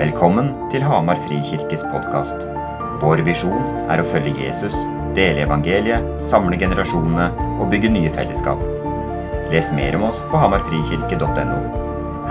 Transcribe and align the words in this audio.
Velkommen 0.00 0.46
til 0.72 0.80
Hamar 0.80 1.18
Frikirkes 1.26 1.82
podkast. 1.92 2.38
Vår 3.02 3.20
visjon 3.26 3.66
er 3.92 4.00
å 4.00 4.06
følge 4.08 4.46
Jesus, 4.46 4.72
dele 5.12 5.42
evangeliet, 5.44 6.06
samle 6.30 6.56
generasjonene 6.56 7.26
og 7.60 7.68
bygge 7.68 7.90
nye 7.92 8.12
fellesskap. 8.14 8.62
Les 9.52 9.68
mer 9.76 9.98
om 9.98 10.06
oss 10.08 10.22
på 10.32 10.40
hamarfrikirke.no. 10.40 11.60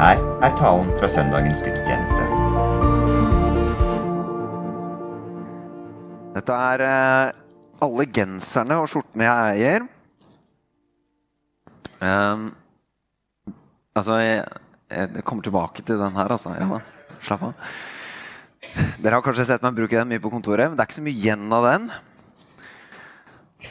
Her 0.02 0.18
er 0.18 0.58
talen 0.58 0.90
fra 0.98 1.12
søndagens 1.14 1.62
gudstjeneste. 1.62 2.26
Dette 6.42 6.60
er 6.74 6.88
eh, 6.90 7.40
alle 7.86 8.12
genserne 8.18 8.82
og 8.82 8.90
skjortene 8.90 9.30
jeg 9.30 9.58
eier. 9.60 9.90
Um, 12.02 12.50
altså 13.94 14.24
jeg, 14.26 14.48
jeg 14.90 15.22
kommer 15.22 15.46
tilbake 15.46 15.86
til 15.86 16.02
den 16.02 16.18
her, 16.18 16.34
altså. 16.34 16.58
Ja, 16.58 16.80
slapp 17.26 17.48
av. 17.50 17.72
Dere 19.00 19.18
har 19.18 19.26
kanskje 19.26 19.48
sett 19.48 19.64
meg 19.66 19.78
bruke 19.78 19.98
den 19.98 20.10
mye 20.12 20.22
på 20.22 20.32
kontoret, 20.32 20.70
men 20.70 20.78
det 20.78 20.84
er 20.84 20.90
ikke 20.90 21.00
så 21.00 21.06
mye 21.06 21.18
igjen 21.18 21.46
av 21.56 21.68
den. 21.68 21.90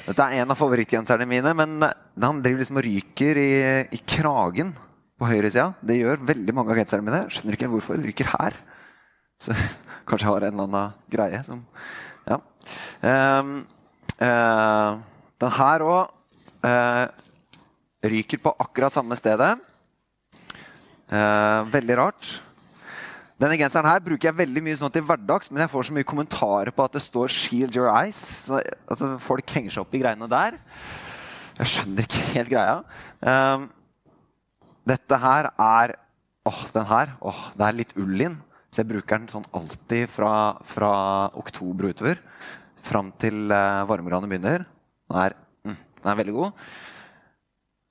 Dette 0.09 0.25
er 0.25 0.43
en 0.43 0.53
av 0.53 0.59
favorittgenserne 0.59 1.27
mine, 1.29 1.53
men 1.57 1.85
han 1.85 2.43
driver 2.45 2.63
liksom 2.63 2.81
og 2.81 2.87
ryker 2.87 3.41
i, 3.41 3.53
i 3.95 4.01
kragen 4.09 4.73
på 5.19 5.29
høyresida. 5.29 5.73
Det 5.85 5.99
gjør 5.99 6.25
veldig 6.29 6.55
mange 6.57 6.73
av 6.73 6.81
genserne 6.81 7.05
mine. 7.07 7.23
Skjønner 7.33 7.57
ikke 7.57 7.71
hvorfor 7.73 7.99
det 7.99 8.11
ryker 8.11 8.31
her. 8.33 8.57
Så 9.43 9.55
kanskje 10.09 10.27
jeg 10.27 10.33
har 10.33 10.49
en 10.49 10.55
eller 10.55 10.69
annen 10.69 11.01
greie 11.13 11.43
som 11.47 11.65
Ja. 12.29 12.41
Um, 13.01 13.53
uh, 14.21 14.99
den 15.41 15.55
her 15.57 15.85
òg 15.87 16.15
ryker 18.05 18.41
på 18.43 18.53
akkurat 18.61 18.93
samme 18.93 19.17
stedet. 19.17 19.55
Uh, 21.09 21.65
veldig 21.73 21.97
rart. 21.97 22.29
Denne 23.39 23.55
genseren 23.55 23.87
her 23.87 24.01
bruker 24.03 24.33
jeg 24.33 24.35
veldig 24.41 24.63
mye 24.67 24.77
sånn 24.81 24.91
til 24.91 25.05
hverdags, 25.07 25.53
men 25.53 25.63
jeg 25.63 25.71
får 25.71 25.85
så 25.87 25.95
mye 25.95 26.07
kommentarer 26.11 26.73
på 26.75 26.83
at 26.89 26.97
det 26.97 27.05
står 27.05 27.31
'shield 27.31 27.77
your 27.79 27.87
eyes'. 27.87 28.19
Så, 28.49 28.59
altså, 28.91 29.15
folk 29.23 29.47
henger 29.55 29.71
seg 29.71 29.85
opp 29.85 29.95
i 29.95 30.01
greiene 30.03 30.27
der. 30.27 30.59
Jeg 31.59 31.71
skjønner 31.71 32.03
ikke 32.03 32.25
helt 32.35 32.51
greia. 32.51 32.75
Um, 33.23 33.69
dette 34.91 35.21
her 35.23 35.51
er 35.55 35.95
åh, 36.49 36.65
den 36.75 36.87
her, 36.87 37.15
åh, 37.23 37.41
Det 37.55 37.67
er 37.67 37.79
litt 37.79 37.95
ull 37.97 38.21
inn, 38.27 38.37
så 38.73 38.83
jeg 38.83 38.91
bruker 38.91 39.19
den 39.19 39.31
sånn 39.31 39.47
alltid 39.55 40.11
fra, 40.11 40.59
fra 40.65 40.93
oktober 41.39 41.93
utover. 41.93 42.19
Fram 42.83 43.13
til 43.23 43.53
uh, 43.55 43.87
varmegradene 43.87 44.31
begynner. 44.35 44.67
Den 45.07 45.23
er, 45.23 45.39
mm, 45.63 45.79
den 46.03 46.11
er 46.11 46.21
veldig 46.25 46.35
god. 46.35 46.53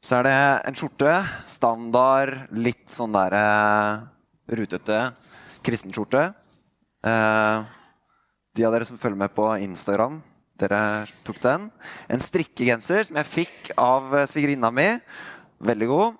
Så 0.03 0.19
er 0.19 0.27
det 0.27 0.37
en 0.67 0.75
skjorte. 0.75 1.15
Standard, 1.47 2.49
litt 2.51 2.91
sånn 2.91 3.15
der 3.15 3.39
uh, 3.39 4.07
rutete 4.51 5.13
kristenskjorte. 5.67 6.29
Uh, 7.05 7.67
de 8.57 8.65
av 8.65 8.73
dere 8.73 8.87
som 8.87 8.99
følger 8.99 9.19
med 9.19 9.33
på 9.35 9.49
Instagram, 9.61 10.21
dere 10.57 10.81
tok 11.27 11.41
den. 11.43 11.67
En 12.09 12.23
strikkegenser 12.23 13.05
som 13.07 13.19
jeg 13.19 13.31
fikk 13.33 13.73
av 13.77 14.15
svigerinna 14.31 14.71
mi. 14.73 14.87
Veldig 15.67 15.89
god. 15.91 16.17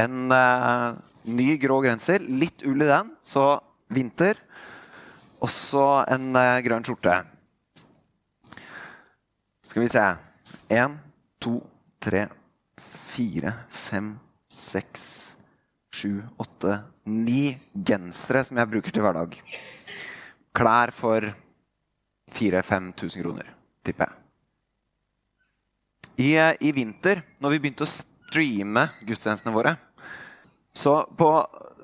En 0.00 0.32
uh, 0.32 0.96
ny 1.28 1.52
grå 1.60 1.80
genser. 1.84 2.24
Litt 2.24 2.64
ull 2.66 2.82
i 2.82 2.90
den, 2.90 3.12
så 3.22 3.60
vinter. 3.92 4.40
Og 5.40 5.52
så 5.52 6.02
en 6.10 6.32
uh, 6.34 6.58
grønn 6.64 6.86
skjorte. 6.86 7.20
Skal 9.70 9.84
vi 9.84 9.92
se 9.92 10.08
Én, 10.70 10.96
to, 11.42 11.56
tre, 12.02 12.28
fire, 13.10 13.52
fem, 13.70 14.12
seks, 14.50 15.29
sju, 15.90 16.22
åtte, 16.40 16.78
ni 17.04 17.58
gensere 17.74 18.42
som 18.46 18.58
jeg 18.60 18.70
bruker 18.70 18.94
til 18.94 19.04
hverdag. 19.04 19.36
Klær 20.56 20.92
for 20.94 21.26
4000-5000 22.30 23.24
kroner, 23.24 23.50
tipper 23.86 24.06
jeg. 24.06 24.16
I, 26.20 26.30
I, 26.68 26.72
vinter, 26.76 27.22
når 27.40 27.54
vi 27.54 27.60
begynte 27.62 27.86
å 27.86 27.90
streame 27.90 28.90
gudstjenestene 29.08 29.54
våre 29.54 29.72
så 30.76 31.00
på, 31.16 31.28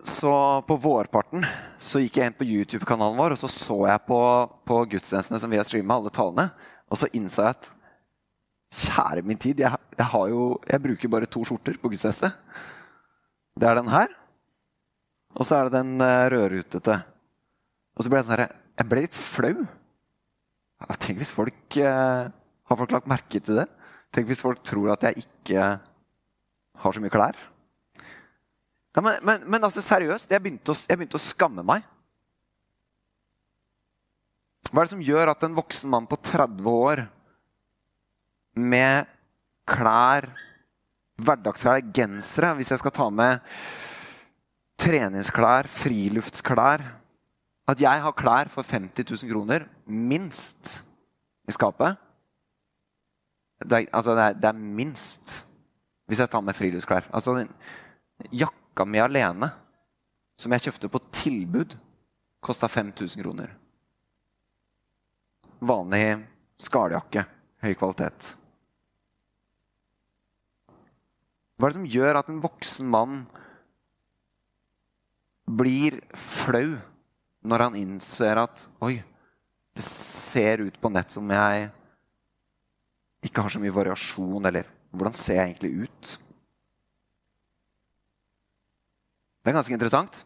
så 0.06 0.32
på 0.68 0.76
vårparten 0.78 1.46
så 1.82 2.02
gikk 2.02 2.20
jeg 2.20 2.30
inn 2.30 2.36
på 2.36 2.46
YouTube-kanalen 2.46 3.16
vår 3.18 3.34
og 3.34 3.40
så 3.40 3.48
så 3.50 3.78
jeg 3.88 4.04
på, 4.06 4.20
på 4.68 4.82
gudstjenestene 4.92 5.40
som 5.42 5.50
vi 5.50 5.58
har 5.58 5.66
streama, 5.66 5.96
alle 5.96 6.12
talene. 6.14 6.50
Og 6.92 7.00
så 7.00 7.08
innså 7.16 7.46
jeg 7.46 7.56
at 7.56 7.70
kjære 8.76 9.24
min 9.26 9.40
tid, 9.40 9.64
jeg, 9.64 9.82
jeg, 9.96 10.06
jo, 10.30 10.44
jeg 10.68 10.84
bruker 10.84 11.12
bare 11.16 11.30
to 11.30 11.42
skjorter 11.48 11.80
på 11.80 11.90
gudstjeneste. 11.90 12.30
Det 13.56 13.68
er 13.68 13.78
den 13.80 13.90
her. 13.92 14.12
Og 15.36 15.48
så 15.48 15.58
er 15.58 15.68
det 15.68 15.78
den 15.78 15.96
uh, 16.00 16.28
rødrutete. 16.32 17.00
Og 17.96 18.04
så 18.04 18.12
ble 18.12 18.20
jeg 18.20 18.28
sånn 18.28 18.36
her, 18.36 18.54
jeg 18.76 18.90
ble 18.90 19.04
litt 19.06 19.16
flau. 19.16 19.66
Tenk 21.00 21.20
hvis 21.22 21.32
folk 21.32 21.78
uh, 21.80 22.28
Har 22.68 22.76
folk 22.76 22.92
lagt 22.92 23.08
merke 23.08 23.40
til 23.40 23.62
det? 23.62 23.66
Tenk 24.12 24.28
hvis 24.28 24.42
folk 24.44 24.60
tror 24.66 24.92
at 24.92 25.06
jeg 25.08 25.24
ikke 25.24 25.68
har 26.82 26.96
så 26.96 27.02
mye 27.02 27.12
klær? 27.12 27.38
Ja, 28.96 29.02
men, 29.04 29.18
men, 29.24 29.42
men, 29.44 29.64
altså, 29.64 29.82
seriøst, 29.84 30.30
jeg 30.32 30.40
begynte, 30.40 30.72
å, 30.72 30.76
jeg 30.88 30.96
begynte 30.96 31.18
å 31.18 31.22
skamme 31.22 31.64
meg. 31.68 31.84
Hva 34.70 34.80
er 34.80 34.88
det 34.88 34.94
som 34.94 35.04
gjør 35.04 35.32
at 35.32 35.44
en 35.46 35.56
voksen 35.56 35.92
mann 35.92 36.08
på 36.08 36.16
30 36.16 36.70
år 36.70 37.04
med 38.56 39.08
klær, 39.68 40.30
hverdagsklær, 41.22 41.84
gensere 41.94 42.54
Hvis 42.58 42.72
jeg 42.74 42.82
skal 42.82 42.94
ta 42.94 43.08
med 43.10 43.44
treningsklær, 44.80 45.68
friluftsklær 45.70 46.84
At 47.68 47.80
jeg 47.80 48.02
har 48.02 48.16
klær 48.18 48.50
for 48.52 48.62
50 48.62 49.06
000 49.10 49.32
kroner, 49.32 49.68
minst, 49.86 50.82
i 51.48 51.54
skapet 51.54 51.96
det 53.64 53.72
er, 53.72 53.86
altså 53.92 54.14
det, 54.14 54.22
er, 54.22 54.32
det 54.36 54.48
er, 54.50 54.52
minst 54.52 55.32
hvis 56.06 56.20
jeg 56.22 56.30
tar 56.30 56.42
med 56.44 56.54
friluftsklær. 56.54 57.08
Altså, 57.10 57.46
jakka 58.30 58.84
mi 58.86 59.00
alene, 59.02 59.48
som 60.38 60.52
jeg 60.52 60.66
kjøpte 60.66 60.90
på 60.92 61.00
tilbud, 61.18 61.76
kosta 62.44 62.68
5000 62.70 63.24
kroner. 63.24 63.54
Vanlig 65.66 66.04
skalljakke. 66.60 67.24
Høy 67.64 67.72
kvalitet. 67.74 68.34
Hva 71.56 71.68
er 71.68 71.72
det 71.72 71.78
som 71.78 71.88
gjør 71.88 72.18
at 72.20 72.28
en 72.28 72.42
voksen 72.44 72.88
mann 72.92 73.20
blir 75.46 76.00
flau 76.12 76.76
når 77.46 77.64
han 77.64 77.78
innser 77.78 78.42
at 78.42 78.64
Oi, 78.84 78.98
det 79.76 79.84
ser 79.86 80.64
ut 80.66 80.76
på 80.80 80.90
nett 80.92 81.14
som 81.14 81.30
jeg 81.32 81.68
ikke 83.26 83.42
har 83.42 83.52
så 83.52 83.60
mye 83.62 83.74
variasjon, 83.74 84.44
eller 84.46 84.68
hvordan 84.92 85.16
ser 85.16 85.40
jeg 85.40 85.54
egentlig 85.54 85.88
ut? 85.88 86.12
Det 89.42 89.50
er 89.50 89.56
ganske 89.56 89.76
interessant. 89.76 90.20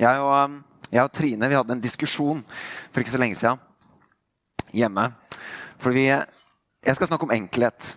Jeg 0.00 0.20
og, 0.22 0.32
um, 0.32 0.60
jeg 0.88 1.02
og 1.04 1.12
Trine 1.12 1.48
vi 1.50 1.58
hadde 1.58 1.74
en 1.76 1.82
diskusjon 1.82 2.42
for 2.90 3.02
ikke 3.02 3.12
så 3.12 3.20
lenge 3.20 3.38
siden 3.38 3.60
hjemme. 4.76 5.10
For 5.80 5.92
vi, 5.92 6.06
jeg 6.84 6.96
skal 6.96 7.10
snakke 7.10 7.28
om 7.28 7.34
enkelhet. 7.34 7.94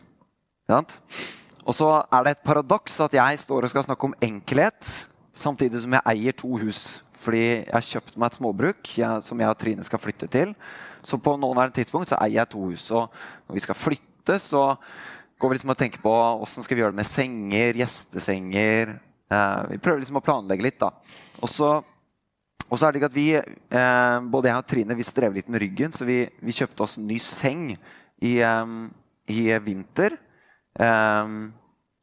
Og 1.64 1.76
så 1.76 1.90
er 2.12 2.26
det 2.26 2.36
et 2.36 2.44
paradoks 2.44 3.00
at 3.06 3.16
jeg 3.16 3.40
står 3.40 3.66
og 3.66 3.72
skal 3.72 3.86
snakke 3.86 4.10
om 4.10 4.16
enkelhet 4.24 4.90
samtidig 5.34 5.82
som 5.84 5.96
jeg 5.96 6.08
eier 6.14 6.36
to 6.36 6.52
hus. 6.60 7.04
Fordi 7.24 7.44
jeg 7.64 7.72
har 7.72 7.86
kjøpt 7.88 8.18
meg 8.20 8.28
et 8.28 8.40
småbruk 8.40 8.96
jeg, 9.00 9.24
som 9.24 9.40
jeg 9.40 9.52
og 9.52 9.60
Trine 9.60 9.86
skal 9.88 10.02
flytte 10.02 10.28
til. 10.28 10.52
Så 11.04 11.20
på 11.20 11.36
noen 11.40 11.72
tidspunkt 11.76 12.12
så 12.12 12.20
eier 12.20 12.42
jeg 12.42 12.52
to 12.52 12.66
hus. 12.68 12.90
Og 12.92 13.08
når 13.48 13.60
vi 13.60 13.64
skal 13.64 13.80
flytte, 13.80 14.38
så 14.44 14.66
går 15.40 15.50
vi 15.50 15.58
liksom 15.58 15.72
og 15.72 15.80
tenker 15.80 16.04
på 16.04 16.12
åssen 16.44 16.64
skal 16.64 16.78
vi 16.78 16.84
gjøre 16.84 16.96
det 16.96 17.00
med 17.00 17.08
senger, 17.08 17.80
gjestesenger. 17.80 18.94
Eh, 19.31 19.63
vi 19.72 19.80
prøver 19.80 20.04
liksom 20.04 20.19
å 20.19 20.25
planlegge 20.25 20.68
litt, 20.68 20.80
da. 20.84 20.92
Og 21.40 21.52
så, 21.52 21.72
og 22.68 22.75
så 22.75 22.88
er 22.88 22.92
det 22.92 23.02
ikke 23.02 23.12
at 23.12 23.18
vi, 23.18 23.28
eh, 23.40 24.19
både 24.36 24.52
jeg 24.52 24.60
og 24.60 24.69
Trine, 24.72 25.00
vi 25.00 25.07
strever 25.07 25.40
litt 25.40 25.52
med 25.52 25.63
ryggen, 25.63 25.96
så 25.96 26.07
vi, 26.07 26.22
vi 26.44 26.56
kjøpte 26.56 26.86
oss 26.86 27.00
en 27.00 27.07
ny 27.07 27.19
seng 27.24 27.66
i, 28.21 28.38
eh, 28.44 28.74
i 29.33 29.42
vinter. 29.63 30.18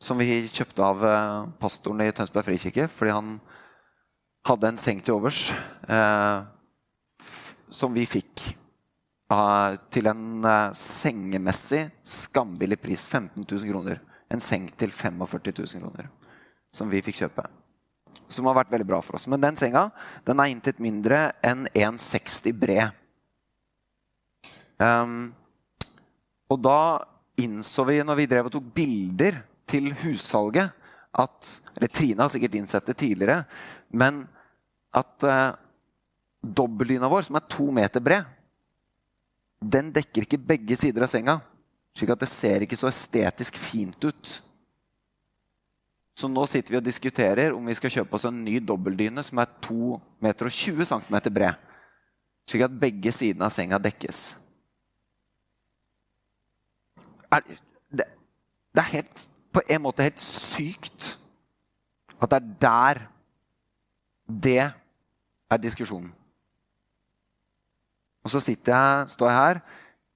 Som 0.00 0.20
vi 0.22 0.46
kjøpte 0.48 0.84
av 0.86 1.02
uh, 1.04 1.48
pastoren 1.60 2.00
i 2.06 2.12
Tønsberg 2.14 2.46
frikirke 2.46 2.86
fordi 2.88 3.12
han 3.12 3.34
hadde 4.48 4.70
en 4.70 4.78
seng 4.80 5.02
til 5.04 5.18
overs 5.18 5.50
uh, 5.90 6.46
som 7.68 7.92
vi 7.92 8.06
fikk 8.08 8.46
uh, 9.34 9.76
til 9.92 10.08
en 10.08 10.46
sengemessig 10.72 11.82
skambillig 12.00 12.80
pris. 12.80 13.04
15 13.04 13.44
000 13.44 13.68
kroner. 13.68 14.00
En 14.32 14.40
seng 14.40 14.70
til 14.80 14.94
45 14.94 15.52
000 15.52 15.84
kroner 15.84 16.08
som 16.72 16.90
vi 16.90 17.02
fikk 17.04 17.20
kjøpe. 17.24 17.44
Som 18.30 18.46
har 18.48 18.56
vært 18.60 18.72
veldig 18.72 18.86
bra 18.88 19.02
for 19.04 19.18
oss. 19.18 19.26
Men 19.28 19.42
den 19.42 19.58
senga 19.58 19.88
den 20.24 20.40
er 20.40 20.52
intet 20.52 20.80
mindre 20.82 21.30
enn 21.44 21.66
1,60 21.74 22.56
bred. 22.56 22.96
Um, 24.80 25.34
og 26.50 26.58
da 26.60 26.80
innså 27.40 27.84
vi 27.88 28.00
når 28.04 28.18
vi 28.18 28.28
drev 28.30 28.48
og 28.48 28.54
tok 28.54 28.66
bilder 28.74 29.40
til 29.70 29.92
hussalget 30.02 30.76
at 31.10 31.48
Eller 31.76 31.90
Trine 31.90 32.22
har 32.22 32.30
sikkert 32.30 32.54
innsett 32.58 32.86
det 32.86 32.96
tidligere. 33.00 33.44
Men 33.88 34.24
at 34.94 35.24
eh, 35.26 35.56
dobbeldyna 36.42 37.08
vår, 37.10 37.26
som 37.26 37.38
er 37.38 37.48
to 37.50 37.70
meter 37.74 38.02
bred, 38.02 38.28
den 39.60 39.90
dekker 39.92 40.26
ikke 40.26 40.40
begge 40.52 40.78
sider 40.78 41.04
av 41.04 41.10
senga. 41.10 41.40
Slik 41.96 42.12
at 42.14 42.22
det 42.22 42.30
ser 42.30 42.64
ikke 42.64 42.78
så 42.78 42.88
estetisk 42.90 43.58
fint 43.58 43.98
ut. 44.06 44.36
Så 46.14 46.28
nå 46.28 46.44
sitter 46.46 46.74
vi 46.74 46.78
og 46.80 46.86
diskuterer 46.86 47.54
om 47.56 47.66
vi 47.66 47.74
skal 47.78 47.92
kjøpe 47.94 48.18
oss 48.18 48.26
en 48.28 48.42
ny 48.44 48.58
dobbeltdyne 48.62 49.24
som 49.24 49.40
er 49.42 49.50
2 49.64 49.96
meter 50.22 50.50
og 50.50 50.54
20 50.54 50.86
cm 50.92 51.18
bred. 51.32 51.58
Slik 52.50 52.66
at 52.66 52.80
begge 52.82 53.12
sidene 53.14 53.46
av 53.48 53.54
senga 53.54 53.78
dekkes. 53.82 54.22
Er, 57.32 57.40
det, 57.90 58.06
det, 58.74 58.82
er 58.82 58.92
helt, 58.94 59.28
på 59.52 59.62
en 59.70 59.82
måte 59.82 60.06
helt 60.06 60.20
sykt 60.20 61.16
at 62.20 62.30
det 62.30 62.36
er 62.40 62.48
der 62.60 63.02
det 64.30 64.72
er 65.50 65.58
diskusjonen. 65.58 66.12
Og 68.24 68.30
så 68.30 68.42
jeg, 68.44 69.04
står 69.08 69.30
jeg 69.30 69.36
her 69.36 69.60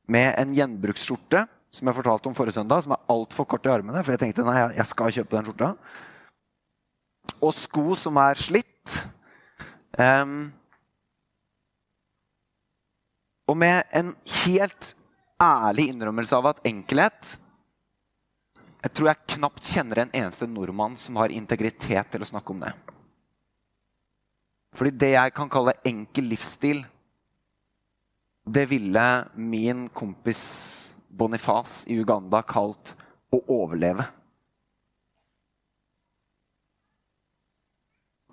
med 0.06 0.34
en 0.38 0.52
gjenbruksskjorte 0.54 1.46
som 1.74 1.88
jeg 1.88 1.96
fortalte 1.96 2.30
om 2.30 2.34
forrige 2.34 2.54
søndag, 2.54 2.82
som 2.82 2.92
er 2.94 3.06
altfor 3.10 3.44
kort 3.44 3.66
i 3.66 3.72
armene. 3.72 4.04
For 4.04 4.14
jeg 4.14 4.20
tenkte 4.22 4.44
nei, 4.46 4.58
jeg 4.76 4.86
skal 4.86 5.14
kjøpe 5.16 5.36
den 5.36 5.48
skjorta. 5.48 5.70
Og 7.40 7.54
sko 7.56 7.96
som 7.98 8.20
er 8.22 8.38
slitt. 8.38 8.98
Um, 9.98 10.52
og 13.50 13.56
med 13.58 13.82
en 13.94 14.14
helt 14.44 14.94
ærlig 15.44 15.88
innrømmelse 15.92 16.36
av 16.38 16.52
at 16.52 16.62
enkelhet 16.66 17.34
Jeg 18.84 18.92
tror 18.92 19.08
jeg 19.08 19.36
knapt 19.36 19.68
kjenner 19.68 20.02
en 20.02 20.10
eneste 20.12 20.48
nordmann 20.50 20.96
som 21.00 21.16
har 21.16 21.32
integritet 21.32 22.10
til 22.12 22.24
å 22.24 22.28
snakke 22.28 22.52
om 22.52 22.66
det. 22.66 22.72
Fordi 24.76 24.90
det 24.92 25.14
jeg 25.14 25.32
kan 25.36 25.48
kalle 25.48 25.72
enkel 25.88 26.26
livsstil, 26.28 26.82
det 28.44 28.66
ville 28.68 29.06
min 29.40 29.86
kompis 29.88 30.42
Bonifaz 31.08 31.86
i 31.88 31.96
Uganda 31.96 32.42
kalt 32.44 32.92
å 33.32 33.40
overleve. 33.56 34.04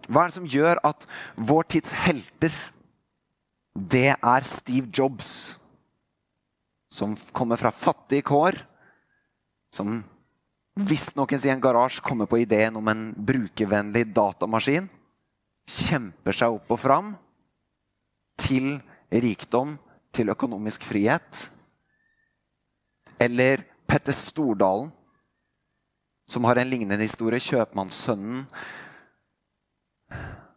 Hva 0.10 0.26
er 0.26 0.32
det 0.32 0.36
som 0.36 0.50
gjør 0.50 0.82
at 0.84 1.06
vår 1.38 1.68
tids 1.72 1.94
helter, 1.96 2.52
det 3.72 4.10
er 4.18 4.48
Steve 4.50 4.90
Jobs, 4.92 5.61
som 6.92 7.16
kommer 7.32 7.60
fra 7.60 7.72
fattige 7.72 8.26
kår, 8.28 8.58
som 9.72 10.02
visstnok 10.76 11.34
i 11.34 11.40
en 11.50 11.64
garasje 11.64 12.04
kommer 12.04 12.28
på 12.28 12.42
ideen 12.44 12.76
om 12.80 12.88
en 12.92 13.12
brukervennlig 13.16 14.10
datamaskin, 14.16 14.90
kjemper 15.72 16.36
seg 16.36 16.58
opp 16.58 16.74
og 16.74 16.82
fram 16.82 17.14
til 18.42 18.74
rikdom, 19.12 19.78
til 20.12 20.32
økonomisk 20.34 20.84
frihet 20.84 21.46
eller 23.22 23.64
Petter 23.88 24.16
Stordalen, 24.16 24.90
som 26.28 26.44
har 26.48 26.60
en 26.62 26.70
lignende 26.72 27.04
historie. 27.04 27.40
Kjøpmannssønnen 27.40 28.46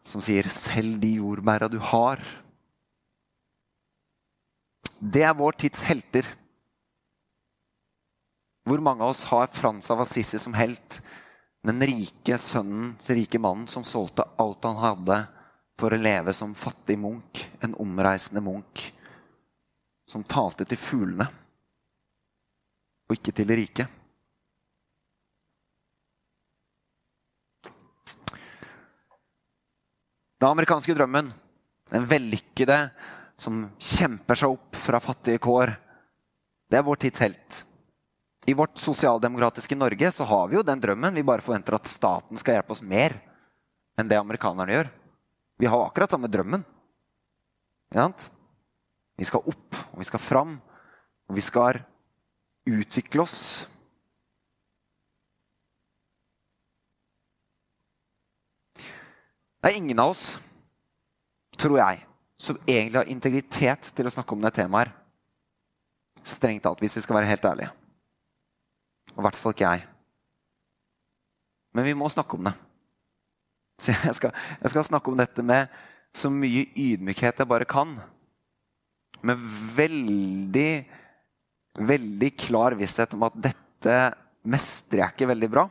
som 0.04 0.20
sier 0.22 0.48
'Selg 0.48 1.00
de 1.00 1.16
jordbæra 1.19 1.69
du 1.69 1.78
har'. 1.78 2.44
Det 5.04 5.20
er 5.20 5.36
vår 5.36 5.58
tids 5.60 5.82
helter. 5.84 6.24
Hvor 8.64 8.80
mange 8.80 9.04
av 9.04 9.12
oss 9.12 9.26
har 9.28 9.50
Frans 9.52 9.90
av 9.92 10.00
Assisi 10.00 10.38
som 10.40 10.56
helt? 10.56 11.00
Den 11.64 11.82
rike 11.84 12.38
sønnen, 12.40 12.94
til 13.04 13.20
rike 13.20 13.40
mannen 13.40 13.68
som 13.68 13.84
solgte 13.84 14.24
alt 14.40 14.64
han 14.64 14.80
hadde 14.80 15.18
for 15.80 15.92
å 15.92 16.00
leve 16.00 16.32
som 16.36 16.56
fattig 16.56 16.96
munk. 17.00 17.42
En 17.60 17.76
omreisende 17.80 18.40
munk 18.44 18.86
som 20.08 20.24
talte 20.24 20.64
til 20.68 20.80
fuglene 20.80 21.28
og 23.04 23.18
ikke 23.18 23.34
til 23.36 23.52
rike. 23.52 23.84
Den 30.40 30.48
amerikanske 30.48 30.96
drømmen, 30.96 31.28
den 31.92 32.08
vellykkede 32.08 32.78
som 33.40 33.64
kjemper 33.78 34.38
seg 34.38 34.54
opp 34.54 34.76
fra 34.78 35.00
fattige 35.02 35.42
kår, 35.42 35.75
det 36.70 36.78
er 36.78 36.86
vår 36.86 37.00
tids 37.02 37.22
helt. 37.22 37.60
I 38.46 38.54
vårt 38.56 38.76
sosialdemokratiske 38.81 39.76
Norge 39.78 40.10
så 40.12 40.26
har 40.28 40.48
vi 40.48 40.58
jo 40.58 40.64
den 40.66 40.81
drømmen. 40.81 41.16
Vi 41.16 41.25
bare 41.25 41.44
forventer 41.44 41.76
at 41.76 41.88
staten 41.88 42.36
skal 42.40 42.58
hjelpe 42.58 42.75
oss 42.75 42.82
mer 42.84 43.16
enn 43.96 44.10
det 44.10 44.19
amerikanerne 44.19 44.75
gjør. 44.75 44.90
Vi 45.60 45.70
har 45.70 45.84
akkurat 45.86 46.12
samme 46.12 46.28
drømmen. 46.28 46.64
Vi 47.94 49.28
skal 49.28 49.46
opp, 49.46 49.78
og 49.92 50.00
vi 50.02 50.08
skal 50.08 50.20
fram, 50.20 50.56
og 51.31 51.36
vi 51.36 51.44
skal 51.44 51.78
utvikle 52.66 53.22
oss. 53.22 53.69
Det 58.75 59.70
er 59.70 59.78
ingen 59.78 60.00
av 60.02 60.10
oss, 60.12 60.25
tror 61.56 61.78
jeg, 61.78 62.02
som 62.44 62.58
egentlig 62.67 63.00
har 63.00 63.11
integritet 63.11 63.91
til 63.96 64.08
å 64.08 64.12
snakke 64.12 64.37
om 64.37 64.44
det 64.44 64.52
temaet. 64.58 64.93
Strengt 66.25 66.64
talt, 66.64 66.81
hvis 66.81 66.96
vi 66.99 67.02
skal 67.05 67.19
være 67.19 67.31
helt 67.32 67.49
ærlige. 67.49 67.73
Og 69.14 69.20
i 69.20 69.26
hvert 69.26 69.38
fall 69.38 69.55
ikke 69.55 69.73
jeg. 69.73 69.87
Men 71.75 71.88
vi 71.88 71.96
må 71.99 72.08
snakke 72.12 72.38
om 72.38 72.49
det. 72.49 72.55
Så 73.82 73.91
jeg 73.91 74.14
skal, 74.20 74.35
jeg 74.62 74.70
skal 74.70 74.87
snakke 74.87 75.11
om 75.11 75.19
dette 75.19 75.43
med 75.43 75.73
så 76.14 76.31
mye 76.31 76.69
ydmykhet 76.79 77.41
jeg 77.43 77.50
bare 77.50 77.67
kan. 77.69 77.96
Med 79.25 79.41
veldig 79.75 80.69
veldig 81.79 82.31
klar 82.38 82.76
visshet 82.79 83.14
om 83.17 83.26
at 83.26 83.37
dette 83.49 83.96
mestrer 84.46 85.05
jeg 85.05 85.14
ikke 85.14 85.31
veldig 85.32 85.50
bra. 85.50 85.64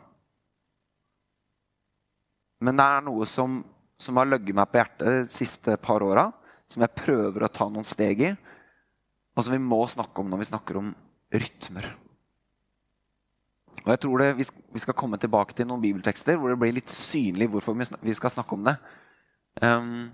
Men 2.63 2.79
det 2.79 2.85
er 2.85 3.05
noe 3.05 3.27
som, 3.27 3.61
som 3.99 4.19
har 4.19 4.29
løgget 4.29 4.55
meg 4.55 4.71
på 4.71 4.79
hjertet 4.79 5.07
de 5.23 5.31
siste 5.31 5.75
par 5.83 6.03
åra, 6.03 6.29
som 6.71 6.85
jeg 6.85 6.97
prøver 6.97 7.45
å 7.45 7.51
ta 7.51 7.67
noen 7.69 7.87
steg 7.87 8.23
i, 8.23 8.31
og 9.33 9.45
som 9.45 9.55
vi 9.55 9.61
må 9.61 9.81
snakke 9.89 10.21
om 10.21 10.31
når 10.31 10.43
vi 10.43 10.49
snakker 10.51 10.79
om 10.79 10.89
rytmer. 11.33 11.89
Og 13.83 13.91
jeg 13.91 13.99
tror 13.99 14.21
det, 14.21 14.47
Vi 14.71 14.79
skal 14.79 14.95
komme 14.95 15.17
tilbake 15.17 15.53
til 15.53 15.67
noen 15.67 15.81
bibeltekster 15.81 16.37
hvor 16.37 16.53
det 16.53 16.59
blir 16.61 16.75
litt 16.75 16.89
synlig 16.89 17.49
hvorfor 17.51 17.75
vi 17.75 18.13
skal 18.15 18.31
snakke 18.31 18.55
om 18.55 18.63
det. 18.63 18.77
Um, 19.61 20.11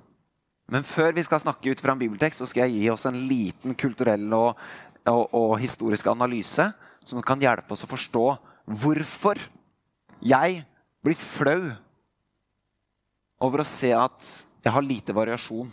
men 0.70 0.86
før 0.86 1.14
vi 1.14 1.24
skal 1.24 1.42
snakke 1.42 1.70
ut 1.70 1.82
fra 1.82 1.94
en 1.94 2.02
bibeltekst, 2.02 2.42
så 2.42 2.48
skal 2.50 2.66
jeg 2.68 2.82
gi 2.82 2.90
oss 2.90 3.06
en 3.06 3.20
liten 3.30 3.76
kulturell 3.78 4.26
og 4.34 4.58
og, 5.08 5.34
og 5.34 5.54
historisk 5.62 6.10
analyse 6.12 6.70
som 7.06 7.24
kan 7.26 7.42
hjelpe 7.42 7.74
oss 7.74 7.86
å 7.86 7.90
forstå 7.90 8.26
hvorfor 8.84 9.40
jeg 10.20 10.64
blir 11.06 11.18
flau 11.18 11.72
over 13.40 13.64
å 13.64 13.68
se 13.68 13.92
at 13.96 14.32
jeg 14.66 14.74
har 14.76 14.86
lite 14.86 15.16
variasjon 15.16 15.72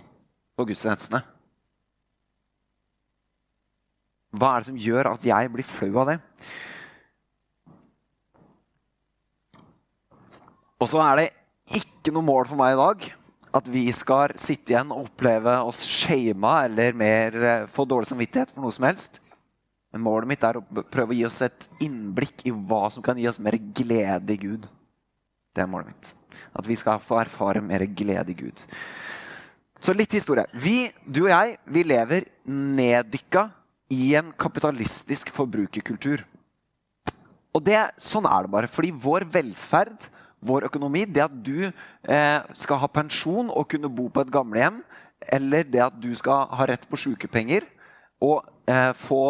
på 0.56 0.66
gudstjenestene. 0.68 1.22
Hva 4.36 4.52
er 4.52 4.62
det 4.62 4.70
som 4.70 4.80
gjør 4.80 5.12
at 5.12 5.24
jeg 5.24 5.52
blir 5.52 5.66
flau 5.66 5.92
av 6.02 6.10
det? 6.12 6.16
Og 10.76 10.90
så 10.90 11.00
er 11.04 11.20
det 11.20 11.28
ikke 11.78 12.12
noe 12.12 12.26
mål 12.26 12.48
for 12.48 12.60
meg 12.60 12.74
i 12.74 12.80
dag 12.80 13.06
at 13.56 13.68
vi 13.72 13.86
skal 13.94 14.34
sitte 14.40 14.74
igjen 14.74 14.90
og 14.92 15.06
oppleve 15.06 15.54
oss 15.64 15.80
shama 15.88 16.58
eller 16.66 16.96
mer 16.96 17.38
eh, 17.40 17.68
få 17.72 17.86
dårlig 17.88 18.10
samvittighet 18.10 18.52
for 18.52 18.64
noe 18.64 18.74
som 18.74 18.84
helst. 18.88 19.20
Men 19.94 20.04
målet 20.04 20.28
mitt 20.28 20.44
er 20.44 20.58
å 20.58 20.64
prøve 20.92 21.14
å 21.14 21.16
gi 21.16 21.24
oss 21.24 21.40
et 21.46 21.68
innblikk 21.84 22.44
i 22.44 22.52
hva 22.52 22.90
som 22.92 23.04
kan 23.04 23.16
gi 23.16 23.28
oss 23.30 23.40
mer 23.40 23.56
glede 23.56 24.34
i 24.34 24.40
Gud. 24.42 24.66
Det 25.56 25.64
er 25.64 25.70
målet 25.72 25.94
mitt. 25.94 26.12
At 26.52 26.68
vi 26.68 26.76
skal 26.76 27.00
få 27.00 27.22
erfare 27.22 27.62
mer 27.64 27.86
glede 27.88 28.34
i 28.34 28.36
Gud. 28.36 28.60
Så 29.86 29.92
litt 29.94 30.16
historie. 30.16 30.42
Vi, 30.58 30.88
du 31.06 31.28
og 31.28 31.30
jeg, 31.30 31.58
vi 31.70 31.84
lever 31.86 32.24
neddykka 32.50 33.44
i 33.94 34.16
en 34.18 34.32
kapitalistisk 34.34 35.30
forbrukerkultur. 35.30 36.24
Og 37.54 37.62
det, 37.62 37.78
sånn 38.02 38.26
er 38.26 38.48
det 38.48 38.50
bare. 38.56 38.70
Fordi 38.72 38.90
vår 38.90 39.28
velferd, 39.30 40.08
vår 40.42 40.66
økonomi, 40.66 41.04
det 41.06 41.22
at 41.28 41.38
du 41.38 41.68
eh, 41.68 42.40
skal 42.58 42.82
ha 42.82 42.90
pensjon 42.90 43.46
og 43.46 43.68
kunne 43.70 43.92
bo 43.94 44.08
på 44.10 44.26
et 44.26 44.34
gamlehjem, 44.34 44.82
eller 45.22 45.70
det 45.70 45.84
at 45.86 46.02
du 46.02 46.10
skal 46.18 46.50
ha 46.50 46.66
rett 46.66 46.90
på 46.90 46.98
sykepenger 47.06 47.70
og 48.26 48.42
eh, 48.66 48.90
få 48.98 49.22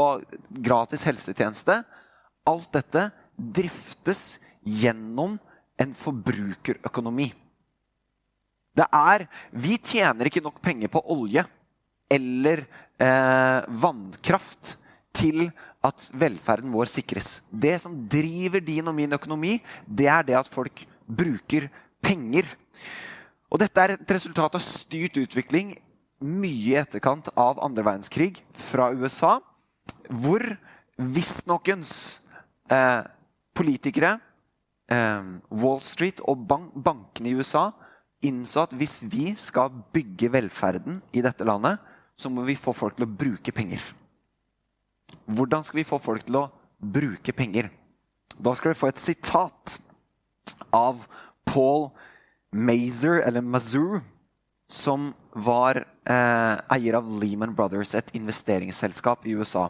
gratis 0.49 1.05
helsetjeneste. 1.05 1.83
Alt 2.49 2.73
dette 2.81 3.11
driftes 3.37 4.39
gjennom 4.65 5.37
en 5.77 5.93
forbrukerøkonomi. 5.93 7.35
Det 8.77 8.87
er 8.93 9.27
Vi 9.53 9.79
tjener 9.81 10.29
ikke 10.29 10.45
nok 10.45 10.61
penger 10.65 10.93
på 10.93 11.03
olje 11.15 11.45
eller 12.13 12.63
eh, 13.03 13.65
vannkraft 13.83 14.77
til 15.17 15.49
at 15.87 16.05
velferden 16.19 16.71
vår 16.75 16.91
sikres. 16.91 17.47
Det 17.51 17.77
som 17.83 17.97
driver 18.11 18.63
din 18.63 18.87
og 18.87 18.95
min 18.95 19.17
økonomi, 19.17 19.57
det 19.87 20.09
er 20.13 20.27
det 20.27 20.37
at 20.39 20.51
folk 20.51 20.85
bruker 21.07 21.69
penger. 22.05 22.47
Og 23.51 23.63
dette 23.63 23.83
er 23.83 23.95
et 23.95 24.15
resultat 24.17 24.59
av 24.59 24.63
styrt 24.63 25.19
utvikling 25.23 25.75
mye 26.27 26.73
i 26.73 26.79
etterkant 26.81 27.29
av 27.37 27.61
andre 27.65 27.85
verdenskrig 27.87 28.39
fra 28.57 28.89
USA, 28.97 29.39
hvor 30.09 30.43
visstnokens 30.97 31.93
eh, 32.73 33.03
politikere, 33.57 34.17
eh, 34.91 35.35
Wall 35.51 35.83
Street 35.85 36.23
og 36.25 36.47
bank 36.49 36.73
bankene 36.75 37.33
i 37.33 37.37
USA 37.37 37.71
innså 38.25 38.65
at 38.65 38.75
hvis 38.77 39.01
vi 39.11 39.33
skal 39.39 39.73
bygge 39.95 40.31
velferden 40.33 41.01
i 41.13 41.23
dette 41.25 41.45
landet, 41.45 41.79
så 42.17 42.31
må 42.33 42.47
vi 42.47 42.57
få 42.57 42.73
folk 42.73 42.97
til 42.97 43.07
å 43.07 43.13
bruke 43.13 43.53
penger. 43.53 43.83
Hvordan 45.27 45.65
skal 45.67 45.83
vi 45.83 45.89
få 45.89 45.99
folk 46.03 46.25
til 46.27 46.41
å 46.41 46.49
bruke 46.81 47.35
penger? 47.37 47.69
Da 48.37 48.55
skal 48.57 48.73
vi 48.73 48.79
få 48.79 48.91
et 48.91 49.01
sitat 49.01 49.77
av 50.75 51.07
Paul 51.47 51.91
Mazer, 52.53 53.21
eller 53.21 53.45
Mazur, 53.45 54.01
som 54.67 55.13
var 55.33 55.83
eh, 55.85 56.57
eier 56.75 56.99
av 56.99 57.09
Lehman 57.21 57.55
Brothers, 57.55 57.95
et 57.95 58.11
investeringsselskap 58.17 59.27
i 59.29 59.37
USA. 59.37 59.69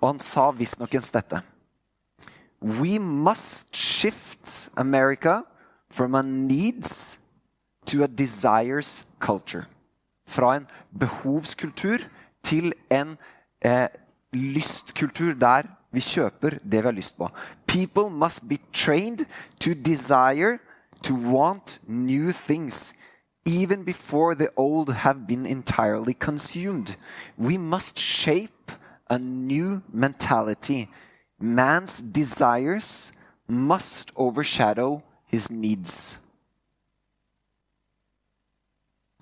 Og 0.00 0.14
han 0.14 0.22
sa 0.22 0.48
visstnokens 0.56 1.12
dette. 1.14 1.42
We 2.62 2.98
must 2.98 3.74
shift 3.74 4.70
America 4.78 5.42
from 5.90 6.14
a 6.14 6.22
needs 6.22 7.21
to 7.92 8.02
a 8.02 8.06
desires 8.06 9.04
culture. 9.18 9.66
Fra 10.26 10.56
en 10.56 10.66
behovskultur 10.98 11.98
til 12.42 12.72
en 12.90 13.18
eh, 13.64 13.88
lystkultur 14.32 15.34
der 15.34 15.68
vi 15.92 16.00
kjøper 16.00 16.56
det 16.64 16.78
vi 16.80 16.86
har 16.86 16.90
lyst 16.96 17.18
på. 17.18 17.28
People 17.66 18.10
must 18.10 18.48
be 18.48 18.56
trained 18.72 19.26
to 19.60 19.74
desire, 19.74 20.58
to 21.02 21.14
want 21.14 21.80
new 21.86 22.32
things. 22.32 22.94
Even 23.44 23.84
before 23.84 24.34
the 24.34 24.48
old 24.56 24.88
have 24.94 25.26
been 25.26 25.46
entirely 25.46 26.14
consumed. 26.14 26.96
We 27.38 27.58
must 27.58 27.98
shape 27.98 28.72
a 29.10 29.18
new 29.18 29.82
mentality. 29.92 30.88
Man's 31.38 32.00
desires 32.00 33.12
must 33.48 34.12
overshadow 34.16 35.02
his 35.26 35.50
needs. 35.50 36.21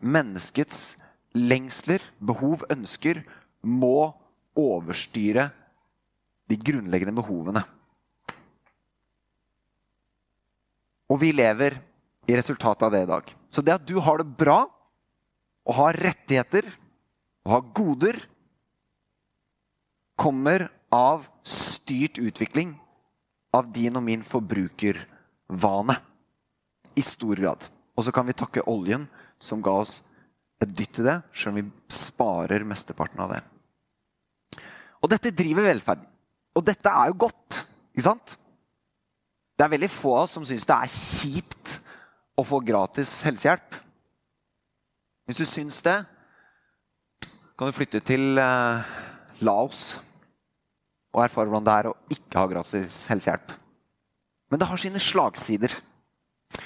Menneskets 0.01 0.97
lengsler, 1.37 2.03
behov, 2.19 2.65
ønsker 2.73 3.23
må 3.63 4.11
overstyre 4.59 5.51
de 6.51 6.59
grunnleggende 6.59 7.15
behovene. 7.21 7.63
Og 11.11 11.21
vi 11.23 11.33
lever 11.35 11.77
i 12.31 12.37
resultatet 12.39 12.87
av 12.87 12.93
det 12.95 13.05
i 13.05 13.11
dag. 13.11 13.31
Så 13.51 13.63
det 13.63 13.75
at 13.75 13.87
du 13.87 13.99
har 14.03 14.21
det 14.21 14.31
bra, 14.39 14.63
og 15.69 15.77
har 15.77 15.99
rettigheter 16.01 16.67
og 17.45 17.53
har 17.53 17.67
goder, 17.77 18.21
kommer 20.21 20.67
av 20.93 21.29
styrt 21.47 22.19
utvikling 22.21 22.75
av 23.57 23.71
din 23.73 23.97
og 23.99 24.05
min 24.05 24.23
forbrukervane. 24.27 25.97
I 26.99 27.03
stor 27.07 27.39
grad. 27.39 27.67
Og 27.95 28.05
så 28.05 28.13
kan 28.15 28.27
vi 28.27 28.37
takke 28.37 28.67
oljen 28.69 29.07
som 29.41 29.63
ga 29.65 29.75
oss 29.83 30.01
et 30.61 30.73
dytt 30.77 30.99
til 30.99 31.09
det, 31.09 31.17
selv 31.33 31.55
om 31.55 31.61
vi 31.61 31.95
sparer 31.95 32.67
mesteparten 32.69 33.23
av 33.25 33.33
det. 33.35 33.41
Og 35.01 35.09
dette 35.09 35.33
driver 35.33 35.71
velferden. 35.71 36.07
Og 36.59 36.65
dette 36.67 36.93
er 36.93 37.09
jo 37.09 37.21
godt, 37.25 37.63
ikke 37.95 38.09
sant? 38.11 38.35
Det 39.57 39.65
er 39.65 39.73
veldig 39.73 39.91
få 39.93 40.15
av 40.17 40.27
oss 40.27 40.35
som 40.37 40.45
syns 40.49 40.67
det 40.69 40.77
er 40.77 40.93
kjipt 40.93 41.77
å 42.41 42.45
få 42.45 42.61
gratis 42.65 43.13
helsehjelp. 43.27 43.77
Hvis 45.29 45.41
du 45.41 45.47
syns 45.49 45.81
det, 45.87 45.99
kan 47.57 47.69
du 47.69 47.77
flytte 47.77 48.01
til 48.05 48.41
eh, 48.41 48.95
Laos 49.45 50.01
og 51.13 51.23
erfare 51.25 51.51
hvordan 51.51 51.67
det 51.67 51.75
er 51.77 51.89
å 51.91 51.97
ikke 52.13 52.41
ha 52.41 52.49
gratis 52.51 53.05
helsehjelp. 53.11 53.53
Men 54.51 54.63
det 54.63 54.69
har 54.71 54.81
sine 54.81 55.03
slagsider. 55.03 55.75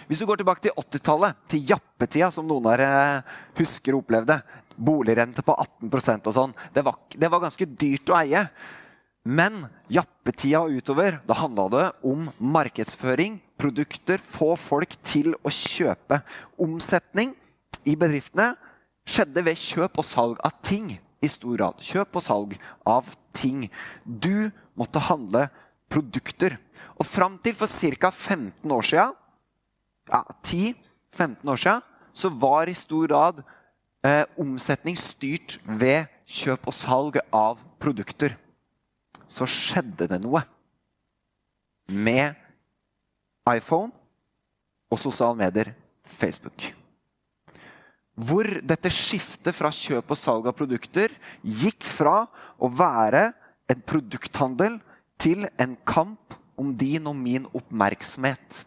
Hvis 0.09 0.21
du 0.21 0.27
går 0.29 0.41
tilbake 0.41 0.65
til 0.65 0.75
80-tallet, 0.81 1.41
til 1.51 1.65
jappetida, 1.69 2.31
som 2.33 2.47
noen 2.49 2.67
av 2.69 2.77
dere 2.77 2.93
husker 3.59 3.97
og 3.97 4.05
opplevde 4.05 4.41
Boligrente 4.75 5.45
på 5.47 5.55
18% 5.55 6.31
og 6.31 6.35
sånn. 6.35 6.55
Det, 6.75 6.83
det, 7.15 7.31
var 7.31 7.45
ganske 7.45 7.69
dyrt 7.69 8.11
å 8.11 8.19
eie. 8.19 8.43
Men 9.25 9.63
jappetida 9.93 10.65
og 10.65 10.75
utover, 10.77 11.21
da 11.25 11.37
handla 11.39 11.69
det 11.73 11.85
om 12.11 12.27
markedsføring, 12.43 13.39
produkter, 13.61 14.21
få 14.21 14.53
folk 14.59 14.97
til 15.07 15.33
å 15.41 15.53
kjøpe. 15.53 16.21
Omsetning 16.61 17.33
i 17.89 17.95
bedriftene 17.97 18.53
skjedde 19.09 19.45
ved 19.47 19.61
kjøp 19.61 20.01
og 20.01 20.09
salg 20.09 20.43
av 20.45 20.59
ting 20.65 20.97
i 21.25 21.31
stor 21.31 21.57
grad. 21.57 21.81
Kjøp 21.85 22.19
og 22.19 22.25
salg 22.25 22.57
av 22.89 23.09
ting. 23.37 23.69
Du 24.05 24.51
måtte 24.77 25.03
handle 25.07 25.47
produkter. 25.93 26.59
Og 26.99 27.07
fram 27.07 27.39
til 27.43 27.57
for 27.57 27.71
ca. 27.71 28.11
15 28.11 28.75
år 28.75 28.87
sia, 28.91 29.13
ja, 30.11 30.23
10-15 30.43 31.51
år 31.51 31.61
siden 31.61 31.85
så 32.15 32.31
var 32.31 32.71
i 32.71 32.77
stor 32.79 33.09
grad 33.09 33.43
eh, 34.05 34.25
omsetning 34.39 34.97
styrt 34.99 35.59
ved 35.67 36.07
kjøp 36.31 36.69
og 36.71 36.77
salg 36.77 37.19
av 37.35 37.63
produkter. 37.83 38.37
Så 39.27 39.49
skjedde 39.51 40.09
det 40.11 40.21
noe 40.23 40.45
med 41.91 42.37
iPhone 43.51 43.93
og 44.93 45.01
sosiale 45.01 45.37
medier, 45.37 45.73
Facebook. 46.05 46.71
Hvor 48.15 48.47
dette 48.63 48.93
skiftet 48.95 49.57
fra 49.57 49.73
kjøp 49.75 50.13
og 50.15 50.19
salg 50.19 50.47
av 50.47 50.55
produkter 50.55 51.13
gikk 51.43 51.83
fra 51.83 52.29
å 52.63 52.71
være 52.71 53.33
en 53.73 53.81
produkthandel 53.83 54.79
til 55.19 55.49
en 55.59 55.75
kamp 55.89 56.37
om 56.61 56.71
din 56.79 57.09
og 57.11 57.17
min 57.19 57.49
oppmerksomhet. 57.57 58.63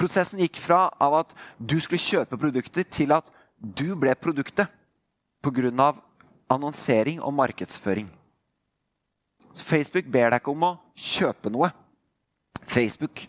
Prosessen 0.00 0.40
gikk 0.40 0.56
fra 0.62 0.86
av 0.96 1.18
at 1.18 1.34
du 1.60 1.76
skulle 1.82 2.00
kjøpe 2.00 2.38
produkter, 2.40 2.86
til 2.88 3.12
at 3.12 3.28
du 3.60 3.92
ble 4.00 4.14
produktet 4.16 4.70
pga. 5.44 5.92
annonsering 6.48 7.20
og 7.20 7.34
markedsføring. 7.34 8.08
Så 9.52 9.64
Facebook 9.64 10.06
ber 10.06 10.30
deg 10.30 10.40
ikke 10.40 10.50
om 10.50 10.64
å 10.64 10.78
kjøpe 10.96 11.50
noe. 11.52 11.70
Facebook 12.64 13.26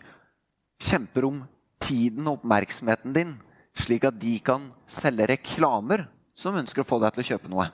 kjemper 0.80 1.26
om 1.28 1.42
tiden 1.82 2.26
og 2.26 2.40
oppmerksomheten 2.40 3.12
din, 3.14 3.36
slik 3.74 4.04
at 4.04 4.18
de 4.18 4.38
kan 4.40 4.70
selge 4.86 5.28
reklamer 5.28 6.06
som 6.34 6.56
ønsker 6.56 6.82
å 6.82 6.88
få 6.88 6.98
deg 7.02 7.14
til 7.14 7.22
å 7.22 7.28
kjøpe 7.32 7.52
noe. 7.52 7.68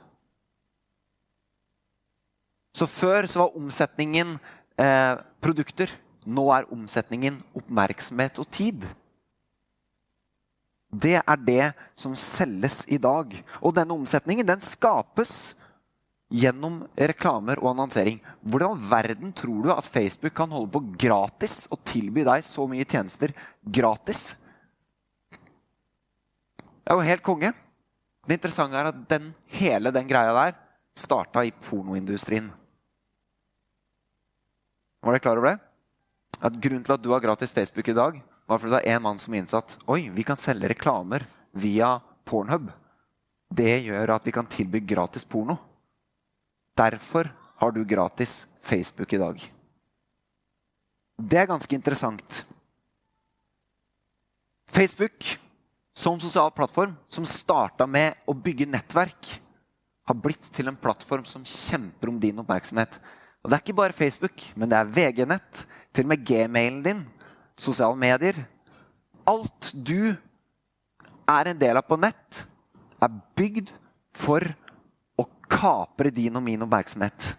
Så 2.77 2.87
før 2.87 3.27
så 3.27 3.45
var 3.45 3.57
omsetningen 3.59 4.37
eh, 4.79 5.15
produkter. 5.43 5.91
Nå 6.27 6.49
er 6.55 6.69
omsetningen 6.75 7.39
oppmerksomhet 7.57 8.41
og 8.43 8.49
tid. 8.51 8.87
Det 10.89 11.19
er 11.21 11.41
det 11.45 11.65
som 11.99 12.17
selges 12.17 12.83
i 12.89 12.99
dag. 13.01 13.35
Og 13.61 13.75
denne 13.77 13.95
omsetningen 13.95 14.47
den 14.49 14.63
skapes 14.65 15.55
gjennom 16.29 16.83
reklamer 16.97 17.61
og 17.63 17.73
annonsering. 17.75 18.21
Hvordan 18.41 18.81
verden 18.91 19.33
tror 19.37 19.63
du 19.65 19.71
at 19.73 19.89
Facebook 19.89 20.35
kan 20.37 20.53
holde 20.53 20.73
på 20.73 20.85
gratis 21.01 21.67
og 21.73 21.81
tilby 21.89 22.25
deg 22.29 22.45
så 22.45 22.67
mye 22.69 22.89
tjenester 22.89 23.33
gratis? 23.65 24.33
Det 26.85 26.95
er 26.95 26.97
jo 26.97 27.05
helt 27.05 27.25
konge. 27.25 27.53
Det 28.29 28.37
interessante 28.37 28.77
er 28.77 28.91
at 28.91 29.01
den, 29.09 29.31
hele 29.61 29.93
den 29.93 30.09
greia 30.09 30.33
der 30.37 30.57
starta 30.99 31.45
i 31.45 31.53
pornoindustrien. 31.53 32.49
Var 35.05 35.15
dere 35.15 35.23
klar 35.23 35.41
over 35.41 35.53
det? 35.53 35.68
At 36.39 36.59
Grunnen 36.63 36.85
til 36.87 36.95
at 36.95 37.03
du 37.03 37.11
har 37.13 37.23
gratis 37.25 37.53
Facebook 37.55 37.89
i 37.89 37.97
dag, 37.97 38.21
var 38.49 38.61
fordi 38.61 38.77
det 38.77 38.85
er 38.87 38.97
en 38.97 39.05
mann 39.05 39.19
som 39.21 39.35
innsatt 39.37 39.77
Oi, 39.91 40.09
vi 40.15 40.25
kan 40.25 40.39
selge 40.41 40.71
reklamer 40.71 41.27
via 41.53 41.99
Pornhub. 42.29 42.71
Det 43.49 43.81
gjør 43.89 44.15
at 44.15 44.27
vi 44.29 44.33
kan 44.33 44.49
tilby 44.49 44.81
gratis 44.85 45.25
porno. 45.25 45.57
Derfor 46.77 47.31
har 47.59 47.73
du 47.73 47.81
gratis 47.85 48.47
Facebook 48.63 49.13
i 49.13 49.21
dag. 49.21 49.41
Det 51.19 51.39
er 51.41 51.49
ganske 51.51 51.75
interessant. 51.75 52.45
Facebook 54.69 55.39
som 55.97 56.21
sosial 56.21 56.53
plattform, 56.55 56.93
som 57.11 57.27
starta 57.27 57.87
med 57.89 58.15
å 58.29 58.37
bygge 58.37 58.69
nettverk, 58.71 59.33
har 60.07 60.17
blitt 60.17 60.45
til 60.55 60.71
en 60.71 60.79
plattform 60.79 61.25
som 61.27 61.43
kjemper 61.43 62.13
om 62.13 62.21
din 62.21 62.39
oppmerksomhet. 62.39 63.01
Og 63.43 63.51
Det 63.51 63.57
er 63.57 63.65
ikke 63.65 63.81
bare 63.81 63.97
Facebook, 63.97 64.45
men 64.55 64.71
det 64.71 64.79
er 64.79 64.93
VG-nett, 64.95 65.65
til 65.99 66.07
og 66.07 66.13
med 66.13 66.23
gmailen 66.23 66.83
din, 66.85 67.01
sosiale 67.59 67.99
medier. 67.99 68.37
Alt 69.27 69.73
du 69.75 70.15
er 71.29 71.51
en 71.51 71.59
del 71.59 71.75
av 71.75 71.87
på 71.89 71.99
nett, 71.99 72.45
er 73.03 73.17
bygd 73.39 73.73
for 74.15 74.47
å 75.19 75.27
kapre 75.51 76.13
din 76.15 76.39
og 76.39 76.45
min 76.47 76.63
oppmerksomhet. 76.63 77.33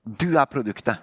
Du 0.00 0.32
er 0.40 0.48
produktet. 0.48 0.96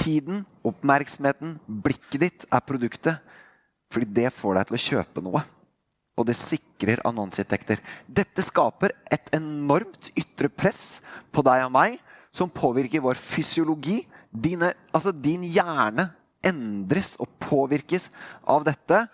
Tiden, 0.00 0.42
oppmerksomheten, 0.64 1.58
blikket 1.68 2.20
ditt 2.24 2.48
er 2.48 2.64
produktet. 2.64 3.20
Fordi 3.92 4.08
det 4.16 4.32
får 4.32 4.56
deg 4.56 4.70
til 4.70 4.78
å 4.78 4.84
kjøpe 4.88 5.24
noe. 5.24 5.44
og 6.14 6.28
det 6.28 6.36
sikrer 6.38 7.00
annonseinntekter. 7.02 7.80
Dette 8.06 8.38
skaper 8.46 8.92
et 9.10 9.32
enormt 9.34 10.12
ytre 10.14 10.46
press 10.46 11.00
på 11.34 11.42
deg 11.42 11.64
og 11.64 11.72
meg, 11.74 11.96
som 12.30 12.46
påvirker 12.46 13.02
vår 13.02 13.18
fysiologi. 13.18 14.04
Dine, 14.34 14.72
altså 14.92 15.12
din 15.14 15.44
hjerne 15.46 16.08
endres 16.44 17.14
og 17.22 17.30
påvirkes 17.40 18.10
av 18.50 18.66
dette, 18.66 19.04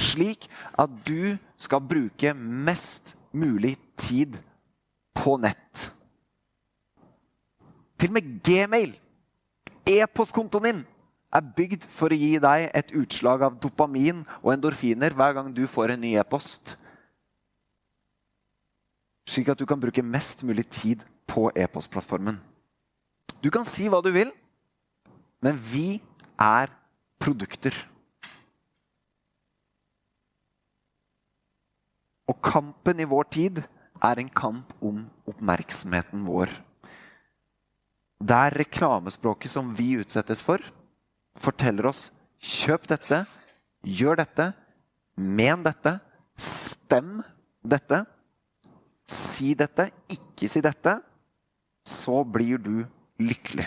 slik 0.00 0.48
at 0.80 0.92
du 1.06 1.36
skal 1.60 1.84
bruke 1.84 2.32
mest 2.34 3.14
mulig 3.36 3.76
tid 4.00 4.38
på 5.14 5.36
nett. 5.40 5.90
Til 8.00 8.08
og 8.08 8.16
med 8.16 8.32
Gmail, 8.46 8.94
e-postkontoen 9.84 10.66
din, 10.70 10.82
er 11.30 11.46
bygd 11.56 11.84
for 11.86 12.10
å 12.10 12.18
gi 12.18 12.32
deg 12.42 12.70
et 12.74 12.92
utslag 12.98 13.44
av 13.46 13.58
dopamin 13.62 14.24
og 14.40 14.54
endorfiner 14.54 15.14
hver 15.14 15.36
gang 15.36 15.52
du 15.54 15.62
får 15.70 15.94
en 15.94 16.02
ny 16.02 16.16
e-post. 16.18 16.74
Slik 19.30 19.52
at 19.52 19.60
du 19.60 19.66
kan 19.68 19.78
bruke 19.78 20.02
mest 20.02 20.42
mulig 20.42 20.66
tid 20.72 21.04
på 21.30 21.50
e-postplattformen. 21.54 22.40
Du 23.38 23.46
kan 23.52 23.68
si 23.68 23.86
hva 23.86 24.00
du 24.02 24.10
vil, 24.10 24.32
men 25.44 25.56
vi 25.56 26.00
er 26.40 26.72
produkter. 27.20 27.74
Og 32.30 32.38
kampen 32.44 33.00
i 33.02 33.08
vår 33.08 33.28
tid 33.32 33.62
er 34.00 34.20
en 34.20 34.30
kamp 34.32 34.72
om 34.84 35.02
oppmerksomheten 35.28 36.22
vår. 36.28 36.52
Det 38.20 38.36
er 38.36 38.58
reklamespråket 38.60 39.52
som 39.52 39.72
vi 39.76 39.94
utsettes 40.00 40.44
for, 40.44 40.60
forteller 41.40 41.88
oss 41.90 42.10
kjøp 42.40 42.86
dette, 42.90 43.24
gjør 43.84 44.20
dette, 44.20 44.50
men 45.16 45.64
dette, 45.64 45.96
stem 46.40 47.20
dette, 47.64 48.04
si 49.10 49.54
dette, 49.58 49.88
ikke 50.12 50.48
si 50.48 50.62
dette, 50.64 50.98
så 51.84 52.20
blir 52.24 52.60
du 52.60 52.84
lykkelig. 53.20 53.66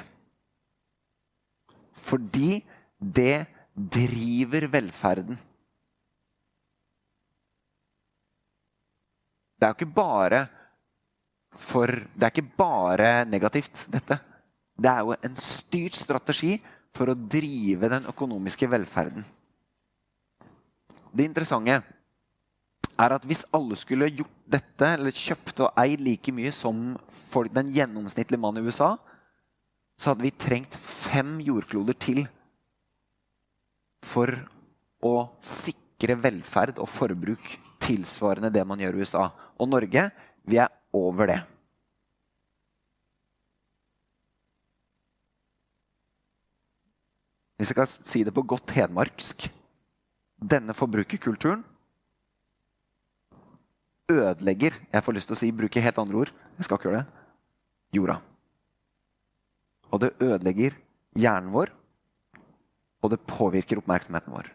Fordi 2.04 2.60
det 3.00 3.46
driver 3.74 4.68
velferden. 4.72 5.40
Det 9.58 9.68
er 9.68 9.72
jo 9.72 9.80
ikke 9.80 9.96
bare 9.96 10.44
for 11.54 11.88
Det 11.88 12.26
er 12.26 12.32
ikke 12.32 12.58
bare 12.58 13.26
negativt, 13.30 13.86
dette. 13.94 14.18
Det 14.74 14.90
er 14.90 15.04
jo 15.06 15.14
en 15.14 15.36
styrt 15.38 15.94
strategi 15.94 16.56
for 16.94 17.12
å 17.12 17.18
drive 17.18 17.90
den 17.94 18.08
økonomiske 18.10 18.70
velferden. 18.70 19.26
Det 21.14 21.28
interessante 21.30 21.78
er 22.98 23.16
at 23.16 23.26
hvis 23.26 23.46
alle 23.54 23.78
skulle 23.78 24.10
gjort 24.10 24.34
dette, 24.50 24.90
eller 24.96 25.14
kjøpt 25.14 25.62
og 25.66 25.80
eid 25.82 26.02
like 26.02 26.34
mye 26.34 26.52
som 26.54 26.96
folk, 27.30 27.54
den 27.54 27.70
gjennomsnittlige 27.74 28.42
mann 28.42 28.58
i 28.58 28.66
USA, 28.66 28.96
så 30.04 30.12
hadde 30.12 30.26
vi 30.26 30.36
trengt 30.36 30.76
fem 30.76 31.38
jordkloder 31.40 31.96
til 31.96 32.26
for 34.04 34.36
å 35.00 35.14
sikre 35.40 36.18
velferd 36.20 36.82
og 36.84 36.90
forbruk 36.92 37.54
tilsvarende 37.84 38.52
det 38.52 38.66
man 38.68 38.84
gjør 38.84 38.98
i 38.98 39.06
USA. 39.06 39.30
Og 39.56 39.70
Norge, 39.72 40.10
vi 40.44 40.60
er 40.60 40.74
over 40.92 41.32
det. 41.32 41.38
Hvis 47.56 47.72
jeg 47.72 47.80
kan 47.80 47.88
si 47.88 48.26
det 48.28 48.34
på 48.36 48.44
godt 48.44 48.74
hedmarksk 48.76 49.46
Denne 50.44 50.74
forbrukerkulturen 50.76 51.62
ødelegger 54.12 54.76
Jeg 54.92 55.06
får 55.06 55.16
lyst 55.16 55.32
til 55.32 55.38
å 55.38 55.40
si, 55.40 55.54
bruke 55.56 55.86
helt 55.86 56.04
andre 56.04 56.26
ord. 56.26 56.36
Jeg 56.58 56.68
skal 56.68 56.82
ikke 56.82 56.90
gjøre 56.92 57.06
det. 57.06 57.20
Jorda. 57.96 58.20
Og 59.94 60.02
det 60.02 60.16
ødelegger 60.24 60.76
hjernen 61.20 61.54
vår, 61.54 61.70
og 63.04 63.12
det 63.14 63.22
påvirker 63.30 63.78
oppmerksomheten 63.82 64.34
vår. 64.34 64.50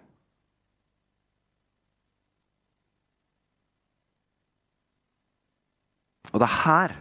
Og 6.32 6.42
det 6.42 6.48
er 6.48 6.58
her 6.64 6.96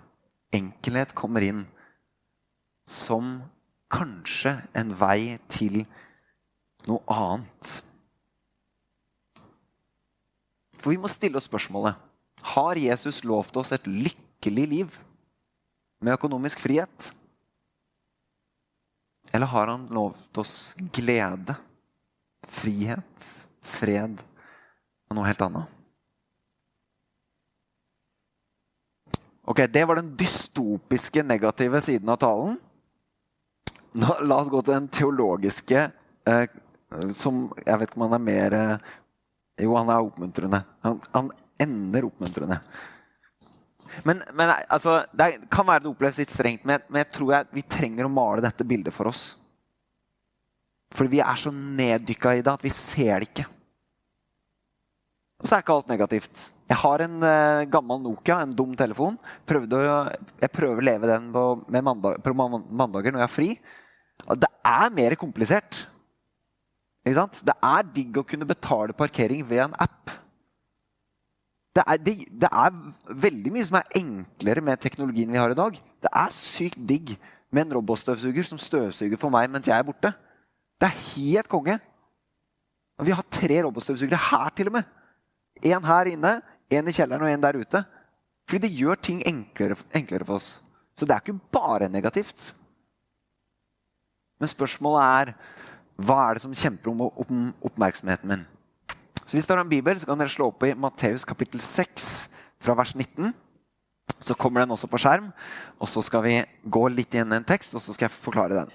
enkelhet 0.56 1.16
kommer 1.18 1.44
inn 1.44 1.66
som 2.88 3.42
kanskje 3.92 4.54
en 4.78 4.94
vei 5.00 5.36
til 5.52 5.82
noe 6.88 7.04
annet. 7.12 7.74
For 10.78 10.94
vi 10.94 11.02
må 11.02 11.10
stille 11.12 11.40
oss 11.40 11.50
spørsmålet 11.50 11.98
har 12.54 12.80
Jesus 12.80 13.24
lovt 13.28 13.58
oss 13.60 13.74
et 13.76 13.88
lykkelig 13.90 14.66
liv 14.72 14.98
med 16.00 16.14
økonomisk 16.14 16.62
frihet. 16.64 17.10
Eller 19.38 19.48
har 19.48 19.68
han 19.68 19.86
lovt 19.94 20.38
oss 20.38 20.76
glede, 20.92 21.54
frihet, 22.48 23.26
fred 23.62 24.16
og 25.12 25.14
noe 25.14 25.28
helt 25.28 25.44
annet? 25.46 25.76
Ok, 29.46 29.62
Det 29.70 29.84
var 29.86 30.02
den 30.02 30.10
dystopiske, 30.18 31.22
negative 31.22 31.84
siden 31.86 32.10
av 32.10 32.18
talen. 32.18 32.58
Nå, 33.94 34.10
la 34.26 34.40
oss 34.42 34.50
gå 34.50 34.64
til 34.64 34.74
den 34.74 34.90
teologiske, 34.90 35.86
eh, 36.26 36.58
som 37.14 37.52
Jeg 37.62 37.78
vet 37.78 37.92
ikke 37.92 38.02
om 38.02 38.08
han 38.08 38.18
er 38.18 38.26
mer 38.26 38.58
eh, 38.58 38.92
Jo, 39.62 39.76
han 39.78 39.94
er 39.94 40.02
oppmuntrende. 40.02 40.64
Han, 40.82 40.98
han 41.14 41.30
ender 41.62 42.10
oppmuntrende. 42.10 42.58
Men, 44.06 44.22
men 44.38 44.54
altså, 44.70 45.00
Det 45.14 45.50
kan 45.54 45.68
være 45.68 45.86
det 45.86 45.92
oppleves 45.92 46.20
litt 46.22 46.34
strengt, 46.34 46.66
men, 46.68 46.84
men 46.90 47.02
jeg 47.06 47.14
tror 47.16 47.34
jeg, 47.34 47.50
vi 47.58 47.66
trenger 47.66 48.08
å 48.08 48.14
male 48.14 48.44
dette 48.46 48.68
bildet 48.68 48.96
for 48.96 49.10
oss. 49.10 49.32
Fordi 50.96 51.18
vi 51.18 51.24
er 51.24 51.40
så 51.40 51.52
neddykka 51.54 52.38
i 52.38 52.44
det 52.46 52.54
at 52.54 52.64
vi 52.66 52.74
ser 52.74 53.20
det 53.20 53.32
ikke. 53.32 53.48
Og 55.38 55.46
så 55.50 55.58
er 55.58 55.64
ikke 55.64 55.76
alt 55.76 55.92
negativt. 55.92 56.40
Jeg 56.68 56.80
har 56.82 57.04
en 57.06 57.18
uh, 57.22 57.68
gammel 57.70 58.00
Nokia, 58.02 58.40
en 58.42 58.56
dum 58.58 58.74
telefon. 58.78 59.20
Å, 59.22 59.92
jeg 60.42 60.54
prøver 60.54 60.82
å 60.82 60.88
leve 60.88 61.10
den 61.12 61.30
på, 61.34 61.44
mandag, 61.70 62.18
på 62.26 62.34
mandager 62.34 63.14
når 63.14 63.22
jeg 63.22 63.28
har 63.28 63.36
fri. 63.36 63.52
Det 64.42 64.50
er 64.66 64.96
mer 64.96 65.16
komplisert. 65.20 65.84
Det 67.08 67.56
er 67.56 67.92
digg 67.94 68.18
å 68.20 68.26
kunne 68.28 68.50
betale 68.50 68.98
parkering 68.98 69.46
ved 69.48 69.68
en 69.68 69.78
app. 69.80 70.12
Det 71.78 71.84
er, 71.86 71.98
det, 72.02 72.14
det 72.42 72.50
er, 72.50 72.78
veldig 73.22 73.52
mye 73.54 73.66
som 73.68 73.76
er 73.78 74.00
enklere 74.00 74.64
med 74.66 74.80
teknologien 74.82 75.30
vi 75.30 75.38
har 75.38 75.54
i 75.54 75.58
dag. 75.58 75.76
Det 75.78 76.10
er 76.10 76.34
sykt 76.34 76.80
digg 76.90 77.14
med 77.54 77.68
en 77.68 77.76
robotstøvsuger 77.78 78.48
som 78.48 78.58
støvsuger 78.62 79.20
for 79.22 79.34
meg 79.34 79.52
mens 79.54 79.70
jeg 79.70 79.78
er 79.78 79.86
borte. 79.86 80.10
Det 80.82 80.90
er 80.90 81.04
helt 81.12 81.52
konge. 81.52 81.78
Vi 83.06 83.14
har 83.14 83.30
tre 83.30 83.62
robotstøvsugere 83.62 84.18
her, 84.32 84.50
til 84.58 84.72
og 84.72 84.80
med. 84.80 84.90
En 85.62 85.86
her 85.86 86.10
inne, 86.10 86.34
en 86.74 86.90
i 86.90 86.96
kjelleren 86.98 87.28
og 87.28 87.30
en 87.30 87.46
der 87.46 87.62
ute. 87.62 87.84
Fordi 88.50 88.64
det 88.66 88.74
gjør 88.80 88.98
ting 88.98 89.22
enklere, 89.28 89.78
enklere 89.94 90.26
for 90.26 90.42
oss. 90.42 90.50
Så 90.98 91.06
det 91.06 91.14
er 91.14 91.22
ikke 91.22 91.52
bare 91.54 91.92
negativt. 91.94 92.56
Men 94.42 94.50
spørsmålet 94.50 95.06
er 95.06 95.34
hva 95.98 96.24
er 96.24 96.38
det 96.38 96.46
som 96.46 96.58
kjemper 96.58 96.90
om 96.90 97.52
oppmerksomheten 97.66 98.34
min? 98.34 98.46
Så 99.28 99.36
Hvis 99.36 99.48
dere 99.48 99.60
har 99.60 99.66
en 99.66 99.72
bibel, 99.72 99.98
så 100.00 100.08
kan 100.08 100.22
dere 100.22 100.32
slå 100.32 100.48
opp 100.54 100.64
i 100.64 100.72
Matteus 100.72 101.26
kapittel 101.28 101.60
6 101.60 102.30
fra 102.64 102.74
vers 102.80 102.94
19. 102.96 103.34
Så 104.24 104.36
kommer 104.40 104.64
den 104.64 104.72
også 104.72 104.88
på 104.88 105.00
skjerm. 105.04 105.34
Og 105.84 105.90
så 105.92 106.00
skal 106.06 106.24
vi 106.24 106.36
gå 106.64 106.84
litt 106.94 107.12
igjen 107.12 107.36
en 107.36 107.48
tekst, 107.48 107.76
og 107.76 107.84
så 107.84 107.92
skal 107.92 108.08
jeg 108.08 108.16
forklare 108.16 108.62
den. 108.62 108.72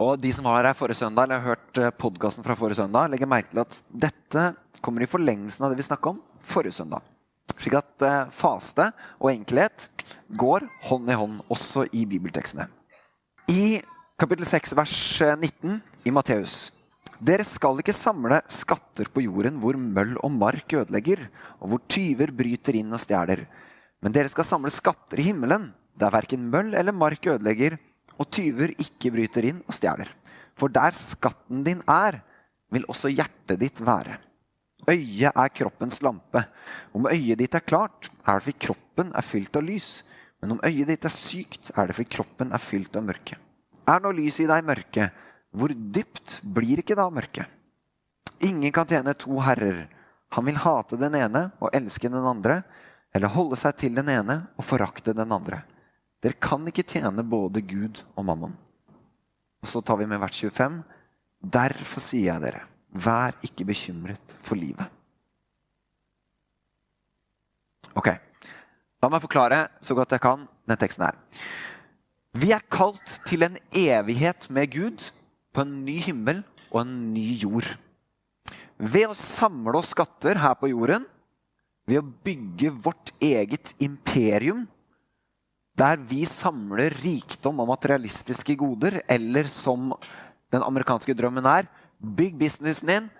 Og 0.00 0.20
De 0.20 0.32
som 0.32 0.44
var 0.48 0.68
her 0.68 0.76
forrige 0.76 1.00
søndag, 1.00 1.24
eller 1.24 1.40
har 1.40 1.54
hørt 1.54 1.80
eh, 1.80 1.92
podkasten 1.92 2.44
fra 2.44 2.56
forrige 2.56 2.82
søndag, 2.82 3.08
legger 3.12 3.28
merke 3.28 3.52
til 3.52 3.62
at 3.64 3.78
dette 3.88 4.44
kommer 4.84 5.04
i 5.04 5.08
forlengelsen 5.08 5.64
av 5.64 5.72
det 5.72 5.80
vi 5.80 5.86
snakka 5.88 6.12
om 6.12 6.20
forrige 6.44 6.76
søndag. 6.76 7.04
Slik 7.56 7.76
at 7.80 8.04
eh, 8.04 8.32
faste 8.32 8.90
og 9.18 9.30
enkelhet 9.32 9.88
går 10.40 10.68
hånd 10.88 11.08
i 11.08 11.16
hånd 11.20 11.40
også 11.52 11.86
i 11.96 12.04
bibeltekstene. 12.08 12.68
I 13.48 13.80
kapittel 14.20 14.48
6 14.48 14.76
vers 14.76 14.98
19 15.40 15.40
eh, 15.72 15.80
i 16.08 16.14
Matteus 16.16 16.70
dere 17.20 17.44
skal 17.44 17.80
ikke 17.82 17.92
samle 17.96 18.38
skatter 18.48 19.10
på 19.12 19.22
jorden 19.26 19.58
hvor 19.60 19.76
møll 19.76 20.14
og 20.24 20.32
mark 20.32 20.72
ødelegger, 20.72 21.26
og 21.60 21.72
hvor 21.72 21.82
tyver 21.90 22.32
bryter 22.32 22.78
inn 22.80 22.96
og 22.96 23.02
stjeler. 23.02 23.44
Men 24.00 24.14
dere 24.16 24.30
skal 24.32 24.48
samle 24.48 24.72
skatter 24.72 25.20
i 25.20 25.26
himmelen, 25.28 25.68
der 26.00 26.12
verken 26.14 26.48
møll 26.48 26.72
eller 26.72 26.96
mark 26.96 27.28
ødelegger, 27.28 27.76
og 28.16 28.28
tyver 28.32 28.72
ikke 28.80 29.12
bryter 29.12 29.50
inn 29.50 29.60
og 29.66 29.76
stjeler. 29.76 30.08
For 30.56 30.72
der 30.72 30.96
skatten 30.96 31.64
din 31.64 31.84
er, 31.88 32.22
vil 32.72 32.88
også 32.88 33.12
hjertet 33.12 33.60
ditt 33.60 33.80
være. 33.84 34.16
Øyet 34.88 35.36
er 35.36 35.52
kroppens 35.52 36.00
lampe. 36.04 36.44
Om 36.96 37.08
øyet 37.10 37.40
ditt 37.40 37.54
er 37.54 37.64
klart, 37.64 38.08
er 38.24 38.38
det 38.38 38.46
fordi 38.46 38.66
kroppen 38.66 39.10
er 39.12 39.26
fylt 39.26 39.56
av 39.56 39.66
lys. 39.66 39.90
Men 40.40 40.56
om 40.56 40.62
øyet 40.64 40.88
ditt 40.88 41.04
er 41.04 41.12
sykt, 41.12 41.72
er 41.76 41.90
det 41.90 41.96
fordi 41.98 42.16
kroppen 42.16 42.54
er 42.56 42.62
fylt 42.62 42.96
av 42.96 43.04
mørke. 43.04 43.36
Er 43.88 44.00
nå 44.00 44.12
lyset 44.16 44.46
i 44.46 44.48
deg 44.48 44.64
mørke, 44.64 45.10
hvor 45.50 45.72
dypt 45.74 46.38
blir 46.42 46.82
ikke 46.82 46.96
da 46.98 47.08
mørket? 47.10 47.48
Ingen 48.46 48.72
kan 48.72 48.88
tjene 48.88 49.14
to 49.18 49.40
herrer. 49.44 49.88
Han 50.36 50.46
vil 50.46 50.60
hate 50.62 50.98
den 51.00 51.16
ene 51.18 51.48
og 51.58 51.74
elske 51.74 52.08
den 52.08 52.26
andre, 52.26 52.60
eller 53.14 53.34
holde 53.34 53.58
seg 53.58 53.76
til 53.80 53.98
den 53.98 54.08
ene 54.12 54.36
og 54.54 54.64
forakte 54.64 55.14
den 55.16 55.34
andre. 55.34 55.64
Dere 56.22 56.38
kan 56.38 56.66
ikke 56.68 56.86
tjene 56.86 57.24
både 57.26 57.64
Gud 57.66 58.02
og 58.14 58.26
mammon. 58.28 58.54
Og 59.60 59.68
så 59.68 59.82
tar 59.82 59.98
vi 60.00 60.06
med 60.08 60.20
vers 60.22 60.38
25. 60.38 60.80
Derfor 61.40 62.04
sier 62.04 62.34
jeg 62.34 62.44
dere, 62.44 62.64
vær 62.92 63.34
ikke 63.44 63.66
bekymret 63.68 64.36
for 64.38 64.60
livet. 64.60 64.86
Ok, 67.98 68.12
La 69.00 69.08
meg 69.08 69.22
forklare 69.24 69.64
så 69.80 69.96
godt 69.96 70.12
jeg 70.12 70.20
kan 70.20 70.44
den 70.68 70.80
teksten 70.80 71.06
her. 71.06 71.16
Vi 72.36 72.52
er 72.52 72.64
kalt 72.70 73.14
til 73.26 73.46
en 73.46 73.56
evighet 73.74 74.46
med 74.52 74.70
Gud 74.74 75.06
på 75.54 75.64
en 75.64 75.80
ny 75.84 75.98
himmel 76.04 76.42
og 76.70 76.82
en 76.82 76.92
ny 77.14 77.26
jord. 77.42 77.66
Ved 78.80 79.10
å 79.10 79.16
samle 79.16 79.76
oss 79.80 79.92
skatter 79.94 80.40
her 80.40 80.56
på 80.58 80.70
jorden, 80.72 81.04
ved 81.88 82.00
å 82.00 82.10
bygge 82.24 82.70
vårt 82.72 83.12
eget 83.20 83.74
imperium, 83.82 84.64
der 85.76 86.00
vi 86.00 86.24
samler 86.28 86.94
rikdom 87.02 87.60
og 87.62 87.70
materialistiske 87.72 88.56
goder, 88.60 89.00
eller 89.08 89.48
som 89.50 89.90
den 90.52 90.64
amerikanske 90.66 91.14
drømmen 91.16 91.46
er 91.48 91.68
bygg 92.00 92.38
businessen 92.40 92.90
din, 92.90 93.10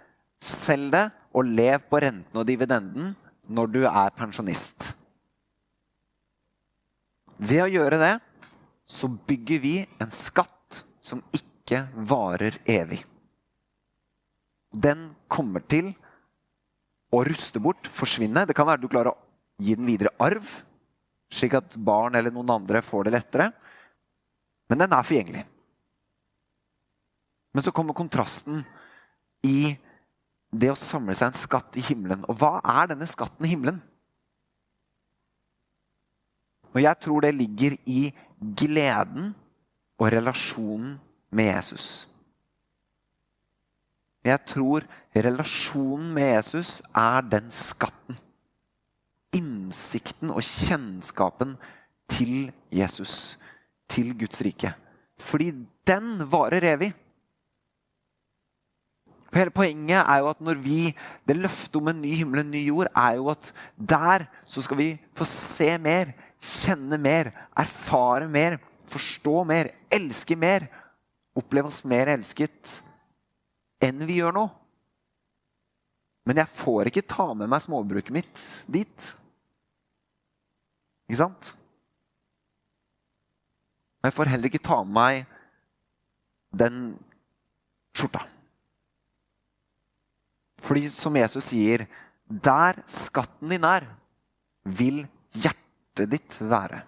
selg 0.40 0.95
det 0.95 1.05
og 1.37 1.47
lev 1.47 1.85
på 1.90 2.01
renten 2.03 2.40
og 2.40 2.47
dividenden 2.49 3.12
når 3.51 3.73
du 3.75 3.83
er 3.85 4.16
pensjonist. 4.16 4.95
Ved 7.40 7.64
å 7.64 7.71
gjøre 7.71 8.01
det 8.01 8.14
så 8.90 9.09
bygger 9.09 9.62
vi 9.62 9.75
en 10.03 10.12
skatt 10.12 10.83
som 11.05 11.23
ikke 11.33 11.50
varer 11.95 12.59
evig. 12.69 13.03
Den 14.71 15.11
kommer 15.31 15.63
til 15.67 15.93
å 17.11 17.23
ruste 17.27 17.63
bort, 17.63 17.89
forsvinne. 17.91 18.47
Det 18.47 18.55
kan 18.57 18.69
være 18.69 18.83
du 18.83 18.91
klarer 18.91 19.13
å 19.13 19.19
gi 19.61 19.75
den 19.77 19.89
videre 19.89 20.13
arv, 20.23 20.47
slik 21.31 21.57
at 21.59 21.77
barn 21.77 22.17
eller 22.19 22.35
noen 22.35 22.55
andre 22.55 22.83
får 22.83 23.07
det 23.07 23.15
lettere. 23.17 23.51
Men 24.71 24.85
den 24.85 24.95
er 24.95 25.07
forgjengelig. 25.07 25.45
Men 27.51 27.67
så 27.67 27.75
kommer 27.75 27.99
kontrasten 27.99 28.63
i 29.47 29.75
det 30.51 30.71
å 30.71 30.79
samle 30.79 31.15
seg 31.19 31.31
en 31.31 31.39
skatt 31.39 31.79
i 31.79 31.85
himmelen. 31.85 32.23
Og 32.31 32.39
hva 32.39 32.59
er 32.63 32.93
denne 32.93 33.09
skatten 33.11 33.47
i 33.47 33.51
himmelen? 33.51 33.81
Og 36.71 36.79
jeg 36.83 37.03
tror 37.03 37.25
det 37.25 37.35
ligger 37.35 37.75
i 37.91 38.03
gleden 38.39 39.33
og 39.99 40.13
relasjonen 40.15 40.99
med 41.31 41.51
Jesus. 41.55 42.09
Jeg 44.25 44.40
tror 44.47 44.85
relasjonen 45.16 46.12
med 46.14 46.35
Jesus 46.35 46.81
er 46.97 47.25
den 47.25 47.51
skatten. 47.55 48.19
Innsikten 49.37 50.33
og 50.35 50.43
kjennskapen 50.45 51.55
til 52.11 52.51
Jesus, 52.75 53.38
til 53.88 54.12
Guds 54.19 54.43
rike. 54.45 54.75
Fordi 55.21 55.53
den 55.87 56.27
varer 56.33 56.75
evig. 56.75 56.93
Hele 59.31 59.53
Poenget 59.55 60.03
er 60.03 60.19
jo 60.19 60.29
at 60.33 60.40
når 60.43 60.59
vi, 60.59 60.90
det 61.29 61.37
løftet 61.38 61.77
om 61.79 61.88
en 61.88 62.01
ny 62.03 62.16
himmel 62.19 62.40
og 62.40 62.45
en 62.49 62.51
ny 62.51 62.64
jord, 62.66 62.88
er 62.97 63.12
jo 63.21 63.29
at 63.31 63.53
der 63.79 64.27
så 64.45 64.62
skal 64.62 64.81
vi 64.81 64.88
få 65.14 65.25
se 65.25 65.77
mer 65.79 66.11
kjenne 66.40 66.99
mer, 67.01 67.31
erfare 67.59 68.29
mer, 68.29 68.59
forstå 68.90 69.45
mer, 69.49 69.71
elske 69.93 70.37
mer, 70.37 70.66
oppleve 71.38 71.71
oss 71.71 71.85
mer 71.88 72.11
elsket 72.12 72.81
enn 73.83 74.03
vi 74.09 74.19
gjør 74.21 74.35
nå. 74.37 74.47
Men 76.29 76.43
jeg 76.43 76.53
får 76.53 76.90
ikke 76.90 77.07
ta 77.09 77.31
med 77.35 77.49
meg 77.51 77.62
småbruket 77.64 78.12
mitt 78.14 78.43
dit. 78.71 79.07
Ikke 81.09 81.21
sant? 81.23 81.55
Og 84.01 84.09
jeg 84.09 84.16
får 84.16 84.33
heller 84.33 84.51
ikke 84.51 84.62
ta 84.64 84.83
med 84.85 84.97
meg 84.97 85.25
den 86.61 86.77
skjorta. 87.97 88.23
Fordi 90.61 90.85
som 90.93 91.16
Jesus 91.16 91.51
sier, 91.51 91.87
der 92.29 92.79
skatten 92.90 93.51
din 93.51 93.64
er, 93.66 93.87
vil 94.62 95.03
hjertet 95.35 96.11
ditt 96.12 96.37
være? 96.45 96.85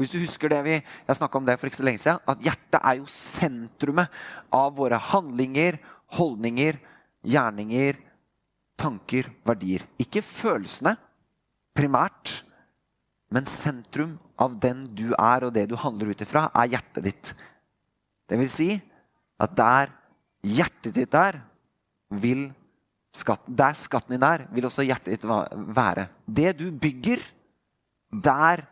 For 0.00 0.06
hvis 0.06 0.14
du 0.16 0.22
husker 0.24 0.48
det 0.48 0.62
vi, 0.64 0.74
Jeg 0.80 1.16
snakka 1.16 1.36
om 1.36 1.44
det 1.44 1.58
for 1.60 1.68
ikke 1.68 1.76
så 1.76 1.84
lenge 1.84 2.00
siden. 2.00 2.22
At 2.24 2.40
hjertet 2.40 2.80
er 2.80 2.94
jo 2.96 3.04
sentrumet 3.04 4.08
av 4.50 4.72
våre 4.78 4.96
handlinger, 4.96 5.76
holdninger, 6.16 6.78
gjerninger, 7.20 7.98
tanker, 8.80 9.28
verdier. 9.44 9.84
Ikke 10.00 10.22
følelsene 10.24 10.94
primært, 11.76 12.32
men 13.28 13.44
sentrum 13.44 14.16
av 14.40 14.56
den 14.56 14.86
du 14.96 15.12
er 15.12 15.44
og 15.44 15.52
det 15.52 15.66
du 15.68 15.76
handler 15.76 16.14
ut 16.14 16.24
ifra, 16.24 16.46
er 16.48 16.72
hjertet 16.78 17.04
ditt. 17.04 17.34
Det 18.24 18.40
vil 18.40 18.48
si 18.48 18.70
at 19.36 19.52
der 19.52 19.92
hjertet 20.40 20.96
ditt 20.96 21.12
er, 21.12 21.42
vil 22.08 22.48
skatten, 23.12 23.52
der 23.52 23.76
skatten 23.76 24.16
din 24.16 24.24
er, 24.24 24.48
vil 24.48 24.64
også 24.64 24.88
hjertet 24.88 25.12
ditt 25.12 25.28
være. 25.28 26.08
Det 26.24 26.56
du 26.56 26.70
bygger, 26.72 27.20
der 28.08 28.64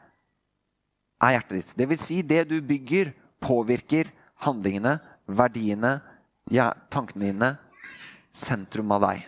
er 1.23 1.35
hjertet 1.35 1.57
ditt. 1.59 1.75
Det 1.79 1.89
vil 1.91 2.01
si, 2.03 2.21
det 2.23 2.45
du 2.51 2.59
bygger, 2.65 3.13
påvirker 3.43 4.11
handlingene, 4.45 4.99
verdiene, 5.29 5.99
ja, 6.55 6.71
tankene 6.93 7.33
dine, 7.33 7.51
sentrum 8.35 8.95
av 8.95 9.05
deg. 9.09 9.27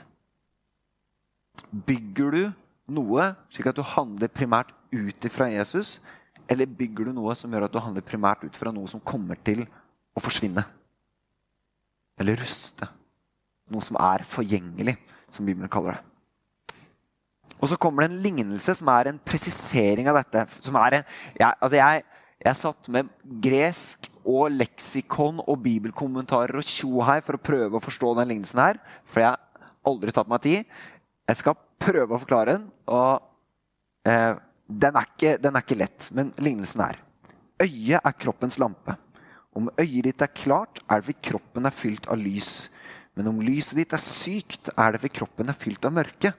Bygger 1.70 2.36
du 2.36 2.42
noe 2.90 3.30
slik 3.52 3.68
at 3.70 3.78
du 3.78 3.84
handler 3.86 4.30
primært 4.32 4.72
ut 4.94 5.26
ifra 5.26 5.50
Jesus, 5.52 5.98
eller 6.50 6.66
bygger 6.66 7.10
du 7.10 7.14
noe 7.14 7.34
som 7.38 7.52
gjør 7.52 7.68
at 7.68 7.74
du 7.74 7.82
handler 7.82 8.06
primært 8.06 8.42
ut 8.46 8.56
fra 8.58 8.72
noe 8.74 8.90
som 8.90 9.02
kommer 9.02 9.38
til 9.38 9.62
å 10.14 10.22
forsvinne? 10.22 10.64
Eller 12.20 12.40
ruste? 12.40 12.88
Noe 13.70 13.84
som 13.86 13.98
er 14.02 14.26
forgjengelig, 14.26 14.96
som 15.30 15.46
Bibelen 15.46 15.70
kaller 15.70 15.94
det. 15.94 16.09
Og 17.60 17.68
så 17.68 17.78
kommer 17.80 18.04
det 18.04 18.10
en 18.10 18.22
lignelse 18.24 18.74
som 18.78 18.88
er 18.92 19.10
en 19.10 19.20
presisering 19.20 20.08
av 20.10 20.16
dette. 20.20 20.46
som 20.64 20.76
er 20.80 21.00
en, 21.00 21.10
jeg, 21.36 21.52
altså 21.60 21.76
jeg, 21.76 22.04
jeg 22.40 22.56
satt 22.56 22.88
med 22.92 23.10
gresk 23.44 24.08
og 24.24 24.54
leksikon 24.54 25.42
og 25.44 25.60
bibelkommentarer 25.64 26.56
og 26.56 26.68
tjohei 26.68 27.18
for 27.24 27.36
å 27.36 27.42
prøve 27.50 27.76
å 27.76 27.84
forstå 27.84 28.14
den 28.20 28.32
lignelsen 28.32 28.62
her. 28.62 28.80
For 29.04 29.24
jeg 29.24 29.34
har 29.34 29.68
aldri 29.90 30.14
tatt 30.16 30.30
meg 30.30 30.44
tid. 30.46 30.80
Jeg 31.28 31.40
skal 31.40 31.58
prøve 31.80 32.16
å 32.16 32.22
forklare 32.22 32.56
den. 32.56 32.66
Og 32.88 34.08
eh, 34.08 34.32
den, 34.66 34.96
er 34.96 35.12
ikke, 35.12 35.36
den 35.42 35.56
er 35.56 35.66
ikke 35.66 35.80
lett, 35.82 36.10
men 36.16 36.34
lignelsen 36.40 36.84
er 36.88 37.06
Øyet 37.60 38.00
er 38.00 38.14
kroppens 38.16 38.56
lampe. 38.56 38.94
Om 39.52 39.66
øyet 39.76 40.06
ditt 40.06 40.22
er 40.24 40.30
klart, 40.32 40.78
er 40.88 41.00
det 41.02 41.10
fordi 41.10 41.26
kroppen 41.28 41.68
er 41.68 41.74
fylt 41.76 42.06
av 42.08 42.16
lys. 42.16 42.70
Men 43.18 43.28
om 43.28 43.42
lyset 43.44 43.76
ditt 43.76 43.92
er 43.92 44.00
sykt, 44.00 44.70
er 44.72 44.94
det 44.94 45.02
fordi 45.02 45.18
kroppen 45.18 45.52
er 45.52 45.58
fylt 45.58 45.84
av 45.84 45.92
mørke. 45.92 46.32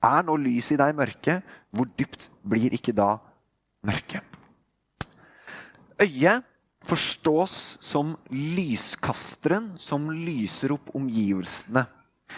Er 0.00 0.24
nå 0.24 0.36
lyset 0.40 0.78
i 0.78 0.80
deg 0.80 0.96
mørke, 0.96 1.40
hvor 1.70 1.88
dypt 1.98 2.30
blir 2.40 2.72
ikke 2.76 2.94
da 2.96 3.18
mørket? 3.84 4.24
Øyet 6.00 6.46
forstås 6.88 7.54
som 7.84 8.14
lyskasteren 8.32 9.74
som 9.76 10.08
lyser 10.08 10.72
opp 10.72 10.88
omgivelsene. 10.96 11.84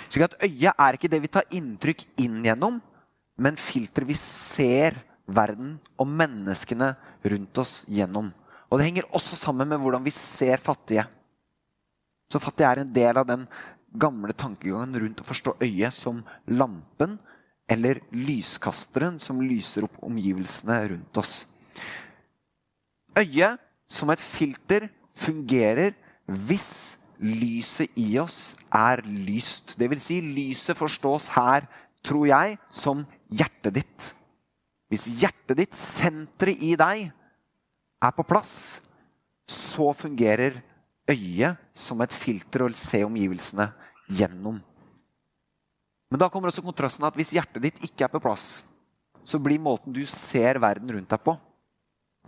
Slik 0.09 0.27
at 0.27 0.38
Øyet 0.42 0.75
er 0.75 0.98
ikke 0.98 1.11
det 1.12 1.22
vi 1.22 1.31
tar 1.31 1.46
inntrykk 1.55 2.05
inn 2.25 2.40
gjennom, 2.42 2.81
men 3.38 3.61
filteret 3.61 4.11
vi 4.11 4.16
ser 4.18 4.98
verden 5.31 5.77
og 6.01 6.09
menneskene 6.11 6.92
rundt 7.31 7.62
oss 7.62 7.83
gjennom. 7.87 8.33
Og 8.72 8.79
Det 8.79 8.88
henger 8.88 9.11
også 9.14 9.37
sammen 9.37 9.68
med 9.68 9.79
hvordan 9.79 10.03
vi 10.03 10.11
ser 10.11 10.59
fattige. 10.59 11.05
Så 12.33 12.40
fattige 12.40 12.70
er 12.70 12.83
en 12.83 12.92
del 12.92 13.18
av 13.20 13.29
den 13.29 13.46
gamle 13.92 14.33
tankegangen 14.33 14.96
rundt 14.98 15.20
å 15.20 15.29
forstå 15.29 15.59
øyet 15.61 15.92
som 15.92 16.22
lampen 16.48 17.18
eller 17.73 18.03
lyskasteren 18.13 19.19
som 19.23 19.41
lyser 19.41 19.87
opp 19.87 20.01
omgivelsene 20.05 20.79
rundt 20.93 21.21
oss. 21.23 21.35
Øyet 23.19 23.61
som 23.91 24.11
et 24.13 24.23
filter 24.23 24.89
fungerer 25.17 25.95
hvis 26.27 26.99
lyset 27.23 27.93
i 28.01 28.17
oss 28.21 28.55
er 28.73 29.03
lyst. 29.05 29.77
Det 29.79 29.89
vil 29.91 30.01
si, 30.03 30.21
lyset 30.21 30.79
forstås 30.79 31.31
her, 31.37 31.69
tror 32.05 32.27
jeg, 32.31 32.59
som 32.73 33.05
hjertet 33.31 33.79
ditt. 33.79 34.09
Hvis 34.93 35.07
hjertet 35.21 35.61
ditt, 35.61 35.77
senteret 35.79 36.61
i 36.61 36.75
deg, 36.79 37.07
er 38.03 38.17
på 38.17 38.27
plass, 38.27 38.83
så 39.49 39.93
fungerer 39.97 40.59
øyet 41.11 41.61
som 41.77 42.03
et 42.03 42.15
filter 42.15 42.67
å 42.67 42.73
se 42.77 43.03
omgivelsene 43.07 43.69
gjennom. 44.13 44.61
Men 46.12 46.20
da 46.20 46.29
kommer 46.29 46.51
også 46.51 46.61
kontrasten 46.61 47.07
at 47.09 47.16
hvis 47.16 47.33
hjertet 47.33 47.62
ditt 47.64 47.79
ikke 47.87 48.05
er 48.05 48.12
på 48.12 48.20
plass, 48.20 48.66
så 49.25 49.38
blir 49.40 49.62
måten 49.62 49.94
du 49.96 50.03
ser 50.05 50.59
verden 50.61 50.90
rundt 50.92 51.09
deg 51.09 51.22
på, 51.25 51.33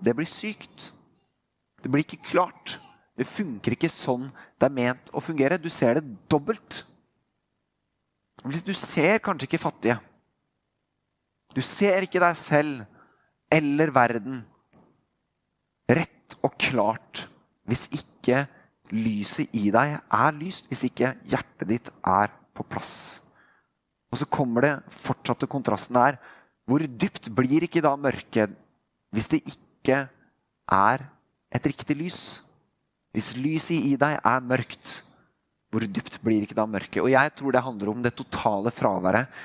det 0.01 0.15
blir 0.17 0.29
sykt. 0.29 0.89
Det 1.85 1.91
blir 1.93 2.01
ikke 2.07 2.25
klart. 2.25 2.79
Det 3.13 3.29
funker 3.29 3.77
ikke 3.77 3.91
sånn 3.93 4.31
det 4.57 4.67
er 4.67 4.75
ment 4.75 5.13
å 5.13 5.21
fungere. 5.23 5.61
Du 5.61 5.69
ser 5.69 5.99
det 5.99 6.17
dobbelt. 6.33 6.81
Du 8.43 8.73
ser 8.73 9.21
kanskje 9.23 9.51
ikke 9.51 9.61
fattige. 9.61 9.99
Du 11.55 11.61
ser 11.61 12.07
ikke 12.07 12.23
deg 12.25 12.41
selv 12.41 12.87
eller 13.53 13.93
verden 13.95 14.41
rett 15.93 16.39
og 16.41 16.57
klart 16.57 17.27
hvis 17.69 17.85
ikke 17.95 18.47
lyset 18.97 19.53
i 19.57 19.69
deg 19.73 19.99
er 20.01 20.41
lyst, 20.41 20.73
hvis 20.73 20.87
ikke 20.89 21.13
hjertet 21.29 21.69
ditt 21.69 21.93
er 22.01 22.33
på 22.57 22.65
plass. 22.67 23.24
Og 24.15 24.21
så 24.21 24.29
kommer 24.31 24.63
det 24.63 24.75
fortsatte 24.95 25.51
kontrasten 25.51 25.99
her. 25.99 26.21
Hvor 26.71 26.85
dypt 26.87 27.27
blir 27.35 27.67
ikke 27.67 27.83
da 27.83 27.97
mørket 27.99 28.55
hvis 29.15 29.27
det 29.33 29.41
ikke 29.43 30.05
er 30.71 31.03
et 31.55 31.67
riktig 31.67 31.97
lys? 31.99 32.21
Hvis 33.15 33.35
lyset 33.39 33.75
i 33.91 33.97
deg 33.99 34.21
er 34.23 34.47
mørkt, 34.47 35.01
hvor 35.75 35.83
dypt 35.83 36.21
blir 36.23 36.47
ikke 36.47 36.55
da 36.55 36.67
mørket? 36.71 37.03
Og 37.03 37.11
jeg 37.11 37.35
tror 37.35 37.55
det 37.55 37.67
handler 37.67 37.91
om 37.91 38.07
det 38.07 38.15
totale 38.15 38.71
fraværet 38.75 39.43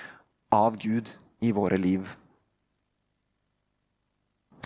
av 0.53 0.77
Gud 0.77 1.09
i 1.41 1.49
våre 1.53 1.77
liv. 1.81 2.05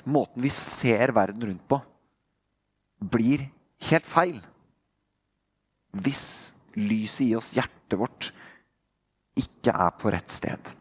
Måten 0.03 0.43
vi 0.43 0.51
ser 0.51 1.15
verden 1.15 1.47
rundt 1.47 1.63
på, 1.71 1.79
blir 2.99 3.47
helt 3.87 4.07
feil 4.07 4.39
hvis 6.03 6.53
lyset 6.73 7.27
i 7.27 7.35
oss, 7.37 7.51
hjertet 7.53 7.99
vårt, 7.99 8.31
ikke 9.39 9.73
er 9.73 9.93
på 9.99 10.11
rett 10.13 10.31
sted. 10.31 10.73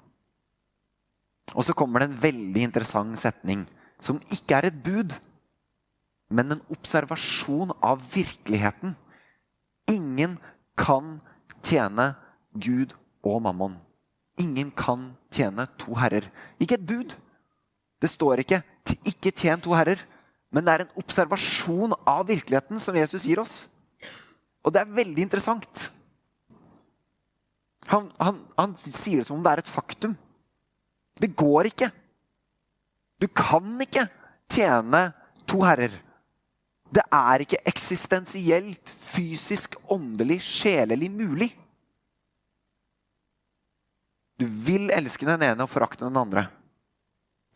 Og 1.53 1.65
så 1.67 1.75
kommer 1.77 2.01
det 2.03 2.11
en 2.11 2.23
veldig 2.23 2.65
interessant 2.65 3.19
setning 3.21 3.67
som 4.03 4.21
ikke 4.33 4.59
er 4.59 4.69
et 4.71 4.81
bud, 4.85 5.15
men 6.33 6.55
en 6.55 6.65
observasjon 6.73 7.75
av 7.85 8.01
virkeligheten. 8.13 8.95
Ingen 9.93 10.39
kan 10.79 11.19
tjene 11.63 12.13
Gud 12.57 12.95
og 13.23 13.43
mammon. 13.45 13.77
Ingen 14.41 14.73
kan 14.73 15.11
tjene 15.33 15.69
to 15.79 15.95
herrer. 16.01 16.27
Ikke 16.61 16.79
et 16.81 16.87
bud. 16.89 17.17
Det 18.01 18.11
står 18.11 18.43
ikke 18.43 18.63
'ikke 19.07 19.31
tjen 19.31 19.61
to 19.61 19.71
herrer', 19.71 20.03
men 20.51 20.65
det 20.65 20.73
er 20.73 20.81
en 20.81 20.97
observasjon 20.97 21.95
av 22.07 22.27
virkeligheten 22.27 22.81
som 22.81 22.97
Jesus 22.97 23.25
gir 23.25 23.41
oss. 23.41 23.69
Og 24.65 24.73
det 24.73 24.81
er 24.81 24.97
veldig 24.97 25.23
interessant. 25.23 25.91
Han, 27.91 28.11
han, 28.19 28.39
han 28.57 28.77
sier 28.79 29.21
det 29.21 29.27
som 29.27 29.41
om 29.41 29.45
det 29.45 29.53
er 29.53 29.63
et 29.63 29.73
faktum. 29.73 30.15
Det 31.19 31.33
går 31.37 31.73
ikke. 31.73 31.91
Du 33.23 33.29
kan 33.29 33.75
ikke 33.83 34.07
tjene 34.51 35.09
to 35.49 35.63
herrer. 35.67 35.95
Det 36.93 37.05
er 37.09 37.45
ikke 37.45 37.61
eksistensielt, 37.69 38.93
fysisk, 39.01 39.79
åndelig, 39.91 40.43
sjelelig 40.45 41.09
mulig. 41.13 41.51
Du 44.37 44.45
vil 44.67 44.91
elske 44.93 45.27
den 45.29 45.45
ene 45.47 45.65
og 45.65 45.71
forakte 45.71 46.05
den 46.05 46.19
andre. 46.19 46.49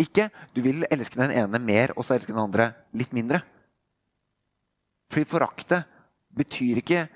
Ikke 0.00 0.28
du 0.54 0.60
vil 0.64 0.86
elske 0.92 1.18
den 1.20 1.34
ene 1.34 1.60
mer 1.60 1.92
og 1.96 2.04
så 2.06 2.16
elske 2.16 2.32
den 2.32 2.42
andre 2.42 2.70
litt 2.96 3.12
mindre. 3.16 3.42
Fordi 5.12 5.28
forakte 5.28 5.82
betyr 6.36 6.82
ikke 6.82 7.06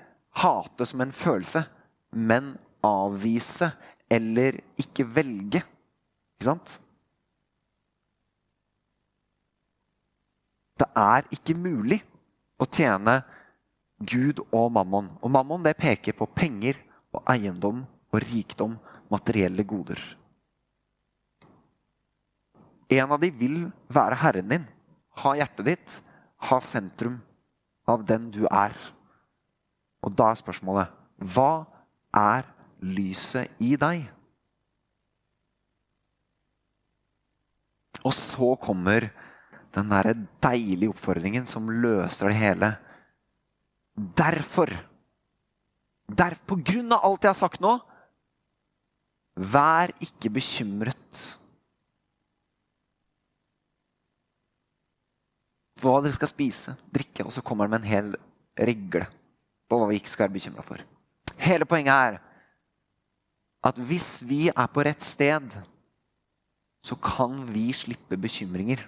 hate 0.41 0.87
som 0.87 1.03
en 1.03 1.13
følelse, 1.13 1.63
men 2.11 2.53
avvise 2.85 3.71
eller 4.11 4.59
ikke 4.81 5.05
velge. 5.07 5.61
Ikke 6.35 6.47
sant? 6.49 6.77
Det 10.81 10.87
er 10.97 11.27
ikke 11.35 11.55
mulig 11.61 11.99
å 12.61 12.65
tjene 12.65 13.21
Gud 14.01 14.41
og 14.49 14.71
mammon. 14.73 15.11
Og 15.21 15.29
mammon 15.33 15.63
det 15.65 15.77
peker 15.79 16.15
på 16.17 16.29
penger 16.33 16.79
og 17.13 17.21
eiendom 17.29 17.83
og 18.11 18.23
rikdom, 18.23 18.77
materielle 19.11 19.63
goder. 19.67 19.99
En 22.91 23.13
av 23.13 23.19
de 23.21 23.29
vil 23.31 23.65
være 23.91 24.17
herren 24.19 24.49
din, 24.51 24.65
ha 25.23 25.35
hjertet 25.37 25.67
ditt, 25.67 25.93
ha 26.49 26.57
sentrum 26.63 27.19
av 27.87 28.03
den 28.07 28.29
du 28.33 28.43
er. 28.47 28.75
Og 30.01 30.15
da 30.17 30.31
er 30.31 30.39
spørsmålet 30.39 30.97
hva 31.35 31.51
er 32.17 32.47
lyset 32.81 33.61
i 33.61 33.75
deg? 33.79 34.05
Og 38.01 38.13
så 38.17 38.55
kommer 38.61 39.11
den 39.75 39.91
derre 39.91 40.15
deilige 40.43 40.91
oppfordringen 40.91 41.45
som 41.47 41.69
løser 41.69 42.31
det 42.31 42.39
hele. 42.39 42.71
Derfor, 43.95 44.71
der, 46.09 46.35
på 46.47 46.57
grunn 46.59 46.91
av 46.95 47.05
alt 47.07 47.27
jeg 47.27 47.33
har 47.33 47.39
sagt 47.39 47.61
nå, 47.63 47.75
vær 49.35 49.93
ikke 50.03 50.31
bekymret. 50.33 51.21
Hva 55.81 55.95
dere 56.03 56.13
skal 56.13 56.29
spise, 56.29 56.75
drikke, 56.93 57.25
og 57.25 57.33
så 57.33 57.43
kommer 57.45 57.65
han 57.65 57.73
med 57.73 57.85
en 57.85 57.91
hel 57.91 58.11
regle 58.59 59.07
på 59.71 59.79
hva 59.79 59.87
vi 59.89 60.01
ikke 60.01 60.11
skal 60.11 60.27
være 60.27 60.35
bekymra 60.35 60.65
for. 60.65 60.83
Hele 61.41 61.65
poenget 61.65 61.95
er 61.95 62.19
at 63.63 63.77
hvis 63.77 64.23
vi 64.25 64.47
er 64.49 64.67
på 64.73 64.83
rett 64.85 65.03
sted, 65.05 65.53
så 66.81 66.97
kan 66.97 67.43
vi 67.53 67.69
slippe 67.75 68.17
bekymringer. 68.17 68.81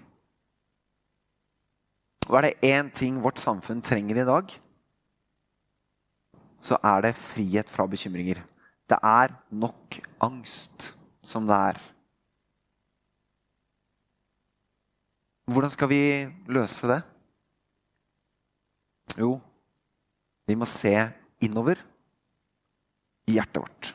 Og 2.29 2.39
er 2.39 2.47
det 2.47 2.71
én 2.73 2.89
ting 2.95 3.19
vårt 3.21 3.41
samfunn 3.41 3.83
trenger 3.85 4.21
i 4.21 4.27
dag, 4.27 4.53
så 6.63 6.79
er 6.79 7.03
det 7.03 7.17
frihet 7.19 7.69
fra 7.69 7.85
bekymringer. 7.91 8.39
Det 8.89 8.97
er 8.97 9.33
nok 9.51 9.99
angst 10.23 10.93
som 11.23 11.45
det 11.47 11.55
er. 11.55 11.79
Hvordan 15.51 15.73
skal 15.73 15.89
vi 15.91 16.03
løse 16.47 16.87
det? 16.87 17.01
Jo, 19.19 19.35
vi 20.47 20.55
må 20.55 20.65
se 20.65 20.95
innover 21.43 21.83
i 23.27 23.35
hjertet 23.35 23.59
vårt. 23.61 23.91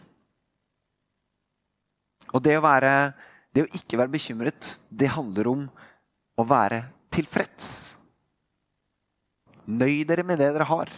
Og 2.34 2.42
det 2.44 2.56
å, 2.58 2.64
være, 2.64 2.92
det 3.54 3.64
å 3.64 3.70
ikke 3.78 3.98
være 4.00 4.12
bekymret, 4.12 4.74
det 4.90 5.10
handler 5.14 5.50
om 5.50 5.66
å 6.38 6.46
være 6.46 6.82
tilfreds. 7.14 7.70
Nøy 9.68 10.02
dere 10.08 10.24
med 10.24 10.40
det 10.40 10.50
dere 10.54 10.68
har. 10.68 10.92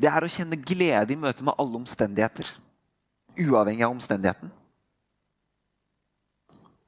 Det 0.00 0.08
er 0.08 0.24
å 0.24 0.30
kjenne 0.30 0.56
glede 0.56 1.12
i 1.12 1.18
møte 1.20 1.44
med 1.44 1.56
alle 1.60 1.80
omstendigheter. 1.82 2.48
Uavhengig 3.40 3.84
av 3.84 3.92
omstendigheten. 3.92 4.52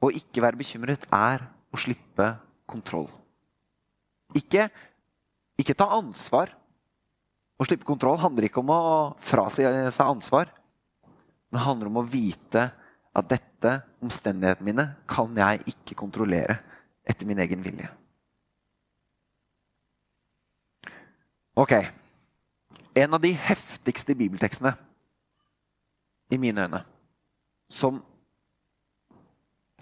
Å 0.03 0.11
ikke 0.17 0.43
være 0.43 0.59
bekymret 0.59 1.05
er 1.15 1.45
å 1.73 1.81
slippe 1.81 2.33
kontroll. 2.69 3.09
Ikke, 4.37 4.67
ikke 5.61 5.77
ta 5.79 5.91
ansvar. 5.99 6.51
Å 7.61 7.67
slippe 7.69 7.87
kontroll 7.87 8.19
handler 8.21 8.49
ikke 8.49 8.63
om 8.63 8.73
å 8.75 8.83
frasi 9.23 9.67
seg 9.93 10.09
ansvar. 10.09 10.51
Det 11.53 11.61
handler 11.61 11.91
om 11.91 12.01
å 12.01 12.09
vite 12.09 12.71
at 13.13 13.29
dette, 13.29 13.73
omstendighetene 14.03 14.67
mine, 14.67 14.87
kan 15.09 15.35
jeg 15.37 15.61
ikke 15.75 15.97
kontrollere 15.99 16.59
etter 17.09 17.29
min 17.29 17.41
egen 17.45 17.65
vilje. 17.65 17.91
Ok. 21.59 21.75
En 22.97 23.13
av 23.17 23.21
de 23.21 23.33
heftigste 23.37 24.17
bibeltekstene 24.17 24.73
i 26.33 26.39
mine 26.41 26.65
øyne 26.65 26.83
som 27.73 28.03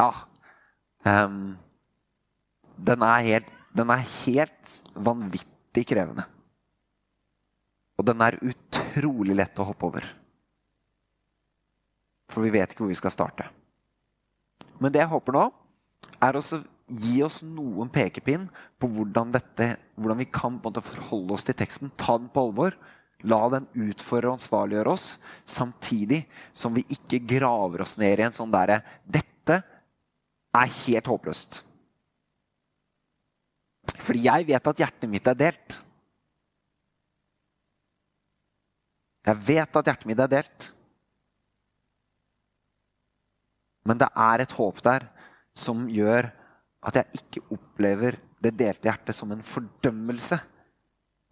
Ja. 0.01 0.11
Um, 1.05 1.59
den, 2.77 3.03
er 3.03 3.23
helt, 3.25 3.49
den 3.77 3.91
er 3.91 4.03
helt 4.25 4.73
vanvittig 4.95 5.87
krevende. 5.89 6.25
Og 7.99 8.07
den 8.09 8.21
er 8.25 8.39
utrolig 8.41 9.37
lett 9.37 9.61
å 9.61 9.67
hoppe 9.69 9.89
over. 9.89 10.07
For 12.31 12.47
vi 12.47 12.53
vet 12.55 12.73
ikke 12.73 12.85
hvor 12.85 12.93
vi 12.93 12.99
skal 12.99 13.15
starte. 13.15 13.49
Men 14.81 14.95
det 14.95 15.03
jeg 15.03 15.11
håper 15.11 15.37
nå, 15.37 15.49
er 16.23 16.39
å 16.39 16.43
gi 16.91 17.21
oss 17.23 17.41
noen 17.47 17.91
pekepinn 17.93 18.47
på 18.81 18.89
hvordan, 18.91 19.33
dette, 19.35 19.75
hvordan 19.99 20.21
vi 20.23 20.29
kan 20.33 20.59
forholde 20.63 21.37
oss 21.37 21.47
til 21.47 21.59
teksten. 21.59 21.93
Ta 22.01 22.17
den 22.19 22.31
på 22.33 22.49
alvor. 22.49 22.77
La 23.29 23.43
den 23.53 23.67
utfordre 23.77 24.31
og 24.31 24.39
ansvarliggjøre 24.39 24.93
oss, 24.95 25.19
samtidig 25.45 26.23
som 26.57 26.73
vi 26.73 26.87
ikke 26.89 27.21
graver 27.29 27.83
oss 27.85 27.99
ned 28.01 28.17
i 28.17 28.25
en 28.25 28.33
sånn 28.33 28.53
derre 28.53 28.79
Dette 29.05 29.59
er 30.57 30.73
helt 30.87 31.11
håpløst. 31.13 31.61
Fordi 34.01 34.25
jeg 34.25 34.49
vet 34.49 34.73
at 34.73 34.81
hjertet 34.81 35.13
mitt 35.13 35.29
er 35.29 35.37
delt. 35.37 35.77
Jeg 39.29 39.43
vet 39.51 39.77
at 39.77 39.91
hjertet 39.93 40.09
mitt 40.09 40.23
er 40.25 40.33
delt. 40.33 40.71
Men 43.87 44.01
det 44.01 44.11
er 44.13 44.43
et 44.43 44.55
håp 44.57 44.81
der 44.85 45.07
som 45.57 45.87
gjør 45.91 46.31
at 46.87 46.97
jeg 46.97 47.21
ikke 47.21 47.45
opplever 47.57 48.19
det 48.41 48.55
delte 48.57 48.89
hjertet 48.89 49.17
som 49.17 49.33
en 49.33 49.43
fordømmelse, 49.45 50.39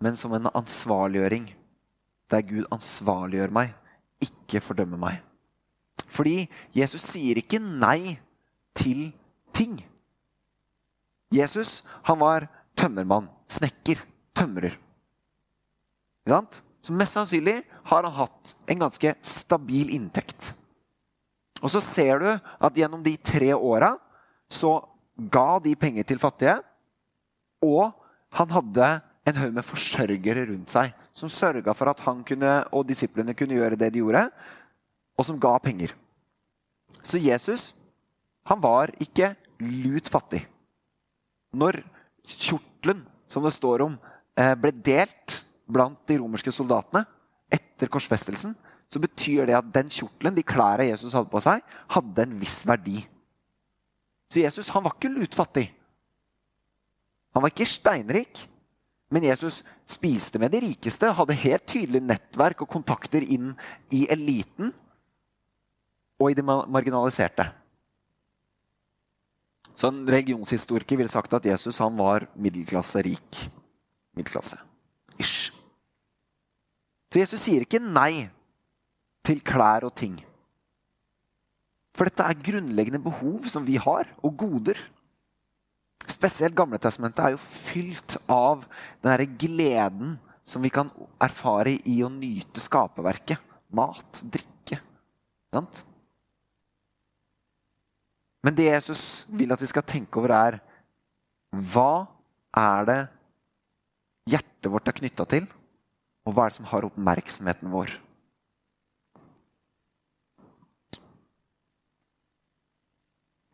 men 0.05 0.17
som 0.17 0.35
en 0.37 0.51
ansvarliggjøring. 0.53 1.49
Der 2.29 2.45
Gud 2.45 2.67
ansvarliggjør 2.75 3.55
meg, 3.57 3.73
ikke 4.21 4.61
fordømmer 4.61 5.01
meg. 5.01 5.23
Fordi 6.13 6.49
Jesus 6.77 7.07
sier 7.09 7.41
ikke 7.41 7.61
nei 7.63 8.19
til 8.77 9.09
ting. 9.57 9.79
Jesus 11.33 11.83
han 12.07 12.21
var 12.21 12.49
tømmermann, 12.79 13.29
snekker, 13.49 14.01
tømrer. 14.37 14.77
Så 16.29 16.93
mest 16.93 17.17
sannsynlig 17.17 17.63
har 17.89 18.05
han 18.05 18.17
hatt 18.17 18.55
en 18.69 18.85
ganske 18.85 19.15
stabil 19.25 19.91
inntekt. 19.97 20.53
Og 21.63 21.73
så 21.73 21.83
ser 21.83 22.23
du 22.23 22.29
at 22.31 22.77
gjennom 22.79 23.03
de 23.03 23.17
tre 23.17 23.51
åra 23.55 23.95
så 24.49 24.79
ga 25.19 25.59
de 25.63 25.75
penger 25.77 26.07
til 26.07 26.21
fattige. 26.23 26.59
Og 27.65 27.91
han 28.39 28.53
hadde 28.55 28.91
en 29.29 29.41
haug 29.43 29.57
med 29.57 29.67
forsørgere 29.67 30.47
rundt 30.49 30.73
seg 30.73 30.95
som 31.17 31.31
sørga 31.33 31.75
for 31.75 31.91
at 31.91 32.01
han 32.07 32.23
kunne, 32.27 32.53
og 32.73 32.87
disiplene 32.87 33.35
kunne 33.37 33.59
gjøre 33.59 33.79
det 33.79 33.91
de 33.93 34.03
gjorde, 34.05 34.29
og 35.19 35.27
som 35.27 35.41
ga 35.41 35.57
penger. 35.63 35.93
Så 37.03 37.19
Jesus 37.21 37.73
han 38.49 38.63
var 38.63 38.95
ikke 39.03 39.35
lut 39.61 40.09
fattig. 40.09 40.41
Når 41.53 41.83
kjortelen, 42.25 43.03
som 43.29 43.45
det 43.45 43.53
står 43.53 43.85
om, 43.85 43.99
eh, 44.37 44.55
ble 44.55 44.73
delt 44.73 45.43
blant 45.69 45.99
de 46.07 46.17
romerske 46.17 46.53
soldatene 46.53 47.05
etter 47.53 47.89
korsfestelsen, 47.93 48.55
så 48.89 49.01
betyr 49.03 49.45
det 49.49 49.57
at 49.59 49.73
den 49.73 49.91
kjortelen, 49.93 50.37
de 50.37 50.45
klærne 50.47 50.89
Jesus 50.89 51.13
hadde 51.13 51.29
på 51.33 51.43
seg, 51.45 51.65
hadde 51.93 52.25
en 52.25 52.37
viss 52.41 52.63
verdi. 52.69 53.03
Så 54.33 54.41
Jesus 54.41 54.71
han 54.73 54.85
var 54.85 54.97
ikke 54.97 55.13
lutfattig. 55.13 55.67
Han 57.37 57.45
var 57.45 57.53
ikke 57.53 57.69
steinrik. 57.69 58.47
Men 59.09 59.25
Jesus 59.25 59.63
spiste 59.89 60.41
med 60.41 60.53
de 60.53 60.61
rikeste, 60.61 61.09
hadde 61.17 61.37
helt 61.41 61.65
tydelig 61.69 62.03
nettverk 62.05 62.61
og 62.65 62.69
kontakter 62.69 63.25
inn 63.25 63.55
i 63.95 64.03
eliten 64.13 64.75
og 66.19 66.29
i 66.29 66.37
de 66.37 66.45
marginaliserte. 66.45 67.47
Så 69.79 69.89
En 69.89 70.03
religionshistoriker 70.11 70.99
ville 70.99 71.13
sagt 71.13 71.33
at 71.39 71.47
Jesus 71.47 71.79
han 71.79 71.95
var 71.97 72.27
middelklasse 72.35 73.01
rik. 73.07 73.45
Middelklasse. 74.19 74.59
Ish. 75.17 75.55
Så 77.09 77.23
Jesus 77.23 77.41
sier 77.41 77.65
ikke 77.65 77.81
nei 77.81 78.29
til 79.29 79.43
klær 79.45 79.85
og 79.89 79.95
ting. 79.99 80.17
For 81.97 82.09
dette 82.09 82.25
er 82.25 82.45
grunnleggende 82.47 83.03
behov 83.03 83.49
som 83.51 83.67
vi 83.67 83.77
har, 83.81 84.09
og 84.23 84.37
goder. 84.39 84.79
Spesielt 86.09 86.57
Gamletestamentet 86.57 87.25
er 87.25 87.35
jo 87.35 87.43
fylt 87.43 88.17
av 88.31 88.65
den 89.05 89.35
gleden 89.41 90.17
som 90.49 90.65
vi 90.65 90.71
kan 90.73 90.89
erfare 91.21 91.75
i 91.85 91.99
å 92.07 92.13
nyte 92.13 92.63
skaperverket. 92.63 93.43
Mat, 93.75 94.23
drikke. 94.33 94.79
Sant? 95.53 95.83
Men 98.47 98.55
det 98.57 98.71
Jesus 98.71 99.27
vil 99.35 99.53
at 99.53 99.61
vi 99.61 99.69
skal 99.69 99.85
tenke 99.85 100.23
over, 100.23 100.33
er 100.33 100.61
hva 101.53 102.07
er 102.57 102.89
det 102.89 103.01
hjertet 104.31 104.71
vårt 104.73 104.89
er 104.89 104.97
knytta 105.03 105.27
til? 105.29 105.49
Og 106.25 106.33
hva 106.37 106.47
er 106.47 106.55
det 106.55 106.61
som 106.61 106.71
har 106.71 106.87
oppmerksomheten 106.89 107.73
vår? 107.73 107.93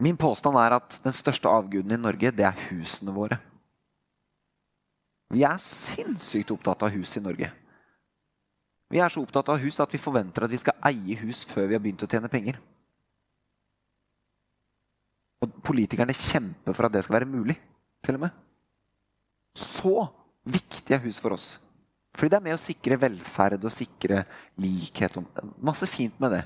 Min 0.04 0.18
påstand 0.20 0.58
er 0.60 0.76
at 0.76 0.98
den 1.04 1.14
største 1.16 1.48
avguden 1.48 1.94
i 1.94 2.00
Norge, 2.00 2.32
det 2.34 2.44
er 2.44 2.64
husene 2.68 3.14
våre. 3.14 3.38
Vi 5.32 5.42
er 5.46 5.60
sinnssykt 5.62 6.52
opptatt 6.52 6.84
av 6.84 6.92
hus 6.92 7.16
i 7.16 7.22
Norge. 7.24 7.48
Vi 8.92 9.00
er 9.00 9.10
så 9.10 9.22
opptatt 9.24 9.48
av 9.50 9.58
hus 9.62 9.80
at 9.80 9.94
vi 9.94 10.02
forventer 10.02 10.44
at 10.44 10.52
vi 10.52 10.60
skal 10.60 10.76
eie 10.90 11.16
hus 11.24 11.42
før 11.48 11.70
vi 11.70 11.76
har 11.76 11.82
begynt 11.82 12.04
å 12.04 12.10
tjene 12.10 12.30
penger. 12.30 12.60
Og 15.42 15.56
politikerne 15.64 16.14
kjemper 16.16 16.76
for 16.76 16.86
at 16.86 16.94
det 16.94 17.02
skal 17.04 17.18
være 17.18 17.30
mulig, 17.30 17.56
til 18.04 18.18
og 18.18 18.26
med. 18.26 18.36
Så 19.56 19.96
viktig 20.44 20.94
er 20.94 21.02
hus 21.04 21.18
for 21.22 21.36
oss. 21.36 21.48
Fordi 22.14 22.30
det 22.30 22.38
er 22.38 22.46
med 22.46 22.56
å 22.56 22.60
sikre 22.60 23.00
velferd 23.00 23.64
og 23.64 23.72
sikre 23.74 24.22
likhet. 24.60 25.16
Masse 25.64 25.88
fint 25.90 26.20
med 26.22 26.36
det. 26.36 26.44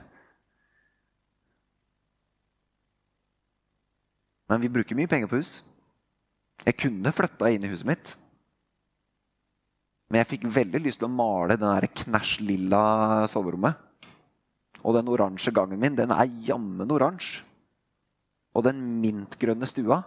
Men 4.49 4.63
vi 4.65 4.71
bruker 4.73 4.97
mye 4.97 5.11
penger 5.11 5.29
på 5.31 5.41
hus. 5.41 5.59
Jeg 6.65 6.79
kunne 6.81 7.13
flytta 7.15 7.51
inn 7.53 7.67
i 7.67 7.71
huset 7.71 7.89
mitt. 7.89 8.15
Men 10.09 10.23
jeg 10.23 10.31
fikk 10.31 10.47
veldig 10.53 10.81
lyst 10.83 11.03
til 11.03 11.09
å 11.11 11.13
male 11.13 11.59
den 11.61 11.89
knæsj 12.03 12.39
lilla 12.49 12.83
soverommet. 13.29 13.77
Og 14.87 14.95
den 14.97 15.11
oransje 15.11 15.53
gangen 15.53 15.81
min, 15.81 15.97
den 15.99 16.15
er 16.15 16.31
jammen 16.47 16.91
oransje. 16.95 17.45
Og 18.57 18.65
den 18.65 18.81
mintgrønne 19.03 19.69
stua. 19.69 20.01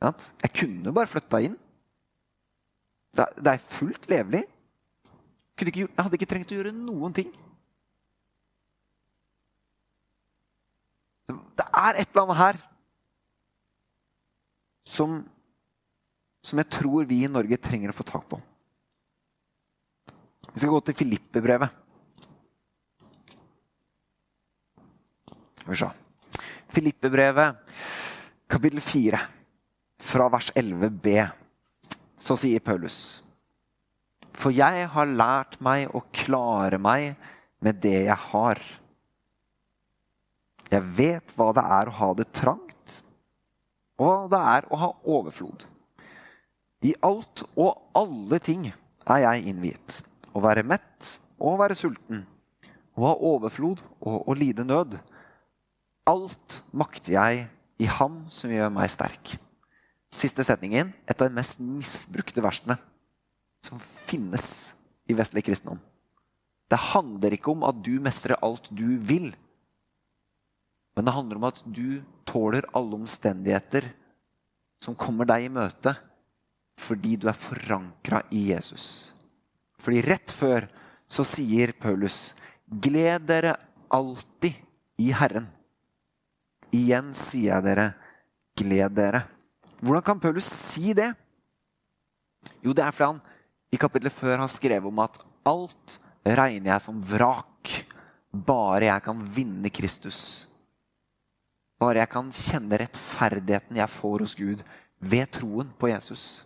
Jeg 0.00 0.52
kunne 0.56 0.94
bare 0.96 1.10
flytta 1.10 1.42
inn. 1.44 1.58
Det 3.12 3.52
er 3.52 3.60
fullt 3.60 4.08
levelig. 4.08 4.46
Jeg 5.60 5.90
hadde 5.98 6.16
ikke 6.16 6.30
trengt 6.30 6.54
å 6.54 6.56
gjøre 6.56 6.72
noen 6.72 7.12
ting. 7.12 7.28
Det 11.30 11.66
er 11.66 12.00
et 12.00 12.08
eller 12.10 12.26
annet 12.26 12.40
her 12.40 12.60
som, 14.90 15.20
som 16.42 16.60
jeg 16.60 16.70
tror 16.72 17.06
vi 17.08 17.22
i 17.24 17.30
Norge 17.30 17.58
trenger 17.62 17.92
å 17.92 17.96
få 17.96 18.06
tak 18.08 18.26
på. 18.30 18.40
Vi 20.50 20.58
skal 20.58 20.72
gå 20.74 20.80
til 20.88 20.98
Filippe-brevet. 20.98 21.76
Skal 25.60 25.70
vi 25.70 25.78
se. 25.78 25.90
Filippe-brevet, 26.70 27.60
kapittel 28.50 28.82
4, 28.82 29.20
fra 30.10 30.28
vers 30.32 30.50
11b. 30.58 31.14
Så 32.20 32.36
sier 32.38 32.62
Paulus.: 32.64 33.22
For 34.34 34.54
jeg 34.54 34.88
har 34.92 35.06
lært 35.06 35.58
meg 35.62 35.92
å 35.94 36.02
klare 36.12 36.78
meg 36.78 37.14
med 37.60 37.80
det 37.82 38.06
jeg 38.08 38.18
har. 38.30 38.60
Jeg 40.70 40.86
vet 40.96 41.32
hva 41.34 41.50
det 41.56 41.64
er 41.78 41.90
å 41.90 41.96
ha 41.98 42.10
det 42.18 42.28
trangt, 42.36 43.00
og 43.98 44.06
hva 44.06 44.28
det 44.32 44.40
er 44.54 44.68
å 44.70 44.78
ha 44.80 44.90
overflod. 45.16 45.66
I 46.86 46.94
alt 47.04 47.42
og 47.58 47.76
alle 47.96 48.38
ting 48.40 48.70
er 48.70 49.22
jeg 49.24 49.50
innviet. 49.50 50.00
Å 50.32 50.40
være 50.40 50.64
mett 50.64 51.16
og 51.40 51.54
å 51.54 51.58
være 51.60 51.76
sulten. 51.76 52.22
Å 52.96 53.04
ha 53.04 53.14
overflod 53.32 53.82
og 54.00 54.28
å 54.30 54.36
lide 54.36 54.64
nød. 54.64 54.96
Alt 56.08 56.60
makter 56.72 57.16
jeg 57.18 57.44
i 57.80 57.88
Ham 57.98 58.22
som 58.32 58.52
gjør 58.52 58.72
meg 58.72 58.92
sterk. 58.92 59.34
Siste 60.10 60.44
setningen 60.46 60.94
et 61.06 61.20
av 61.20 61.28
de 61.28 61.36
mest 61.36 61.60
misbrukte 61.62 62.42
versene 62.44 62.78
som 63.66 63.80
finnes 63.80 64.72
i 65.10 65.16
vestlig 65.16 65.44
kristendom. 65.46 65.78
Det 66.70 66.78
handler 66.94 67.34
ikke 67.34 67.52
om 67.52 67.64
at 67.66 67.78
du 67.82 67.96
mestrer 68.02 68.38
alt 68.42 68.68
du 68.70 68.96
vil. 69.06 69.32
Men 70.96 71.06
det 71.06 71.14
handler 71.14 71.40
om 71.40 71.48
at 71.48 71.62
du 71.64 72.02
tåler 72.28 72.66
alle 72.76 72.98
omstendigheter 72.98 73.88
som 74.82 74.96
kommer 74.98 75.28
deg 75.28 75.46
i 75.46 75.52
møte 75.52 75.94
fordi 76.80 77.16
du 77.20 77.26
er 77.28 77.36
forankra 77.36 78.22
i 78.32 78.46
Jesus. 78.54 79.12
Fordi 79.80 80.00
rett 80.04 80.32
før 80.32 80.64
så 81.10 81.24
sier 81.26 81.74
Paulus, 81.76 82.34
'Gled 82.70 83.26
dere 83.28 83.56
alltid 83.90 84.56
i 85.00 85.10
Herren'. 85.12 85.50
Igjen 86.70 87.10
sier 87.18 87.56
jeg 87.56 87.66
dere, 87.66 87.86
gled 88.56 88.94
dere. 88.94 89.24
Hvordan 89.80 90.04
kan 90.06 90.20
Paulus 90.22 90.46
si 90.46 90.94
det? 90.94 91.10
Jo, 92.62 92.72
det 92.72 92.84
er 92.84 92.94
fordi 92.94 93.08
han 93.10 93.20
i 93.74 93.80
kapittelet 93.80 94.14
før 94.14 94.38
har 94.42 94.50
skrevet 94.50 94.86
om 94.86 95.02
at 95.02 95.18
alt 95.46 95.98
regner 96.24 96.72
jeg 96.74 96.84
som 96.84 97.00
vrak. 97.00 97.74
Bare 98.30 98.86
jeg 98.86 99.02
kan 99.02 99.24
vinne 99.34 99.72
Kristus. 99.74 100.49
Bare 101.80 102.02
jeg 102.02 102.12
kan 102.12 102.28
kjenne 102.34 102.78
rettferdigheten 102.82 103.80
jeg 103.80 103.92
får 103.94 104.24
hos 104.26 104.36
Gud 104.36 104.62
ved 105.00 105.30
troen 105.32 105.70
på 105.80 105.88
Jesus. 105.88 106.44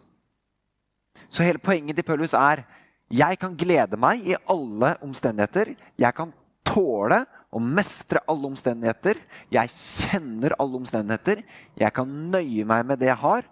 Så 1.26 1.42
hele 1.42 1.58
poenget 1.58 1.98
til 1.98 2.06
Paulus 2.06 2.36
er 2.38 2.62
jeg 3.10 3.38
kan 3.38 3.56
glede 3.58 3.98
meg 4.00 4.22
i 4.26 4.36
alle 4.50 4.94
omstendigheter. 5.04 5.74
Jeg 5.98 6.16
kan 6.16 6.32
tåle 6.66 7.20
å 7.54 7.60
mestre 7.62 8.22
alle 8.30 8.48
omstendigheter. 8.48 9.20
Jeg 9.52 9.70
kjenner 9.74 10.56
alle 10.58 10.80
omstendigheter. 10.80 11.42
Jeg 11.78 11.94
kan 11.94 12.08
nøye 12.32 12.64
meg 12.66 12.86
med 12.88 13.02
det 13.02 13.10
jeg 13.10 13.20
har, 13.20 13.46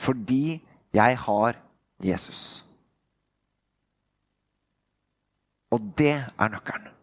fordi 0.00 0.58
jeg 0.96 1.20
har 1.26 1.60
Jesus. 2.02 2.42
Og 5.70 5.82
det 5.98 6.16
er 6.16 6.52
nøkkelen. 6.52 6.95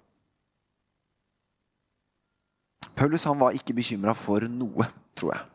Paulus 2.96 3.26
han 3.26 3.40
var 3.40 3.56
ikke 3.58 3.76
bekymra 3.76 4.14
for 4.18 4.46
noe, 4.50 4.88
tror 5.18 5.34
jeg. 5.34 5.50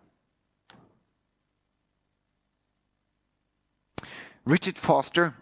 Richard 4.49 4.81
Foster 4.81 5.33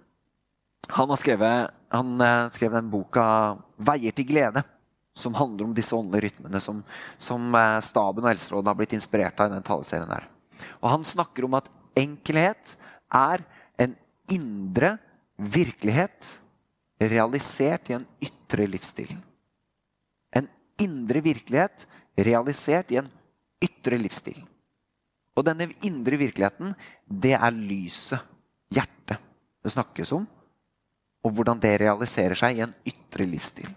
han 0.88 1.10
skrevet, 1.18 1.70
han 1.90 2.20
eh, 2.20 2.48
skrev 2.54 2.72
den 2.74 2.90
boka 2.90 3.56
'Veier 3.78 4.14
til 4.14 4.26
glede', 4.26 4.62
som 5.16 5.34
handler 5.34 5.66
om 5.66 5.74
disse 5.74 5.96
åndelige 5.96 6.28
rytmene 6.28 6.60
som, 6.60 6.82
som 7.18 7.54
eh, 7.54 7.80
staben 7.80 8.22
og 8.22 8.30
Helserådet 8.30 8.70
har 8.70 8.78
blitt 8.78 8.94
inspirert 8.94 9.40
av 9.40 9.50
i 9.50 9.56
den 9.56 9.66
taleserien 9.66 10.12
her. 10.12 10.28
Og 10.82 10.90
Han 10.90 11.04
snakker 11.04 11.46
om 11.46 11.56
at 11.58 11.70
enkelhet 11.96 12.76
er 13.10 13.42
en 13.78 13.96
indre 14.30 14.96
virkelighet 15.36 16.36
realisert 17.00 17.90
i 17.90 17.96
en 17.98 18.06
ytre 18.22 18.66
livsstil. 18.70 19.10
Indre 20.82 21.22
virkelighet 21.24 21.86
realisert 22.16 22.92
i 22.92 23.00
en 23.00 23.08
ytre 23.62 23.98
livsstil. 24.00 24.38
Og 25.36 25.44
denne 25.44 25.68
indre 25.84 26.16
virkeligheten, 26.20 26.72
det 27.06 27.34
er 27.36 27.52
lyset, 27.52 28.22
hjertet, 28.72 29.20
det 29.64 29.72
snakkes 29.72 30.12
om. 30.16 30.24
Og 31.26 31.34
hvordan 31.34 31.60
det 31.60 31.74
realiserer 31.82 32.38
seg 32.38 32.56
i 32.56 32.64
en 32.64 32.74
ytre 32.88 33.26
livsstil. 33.28 33.68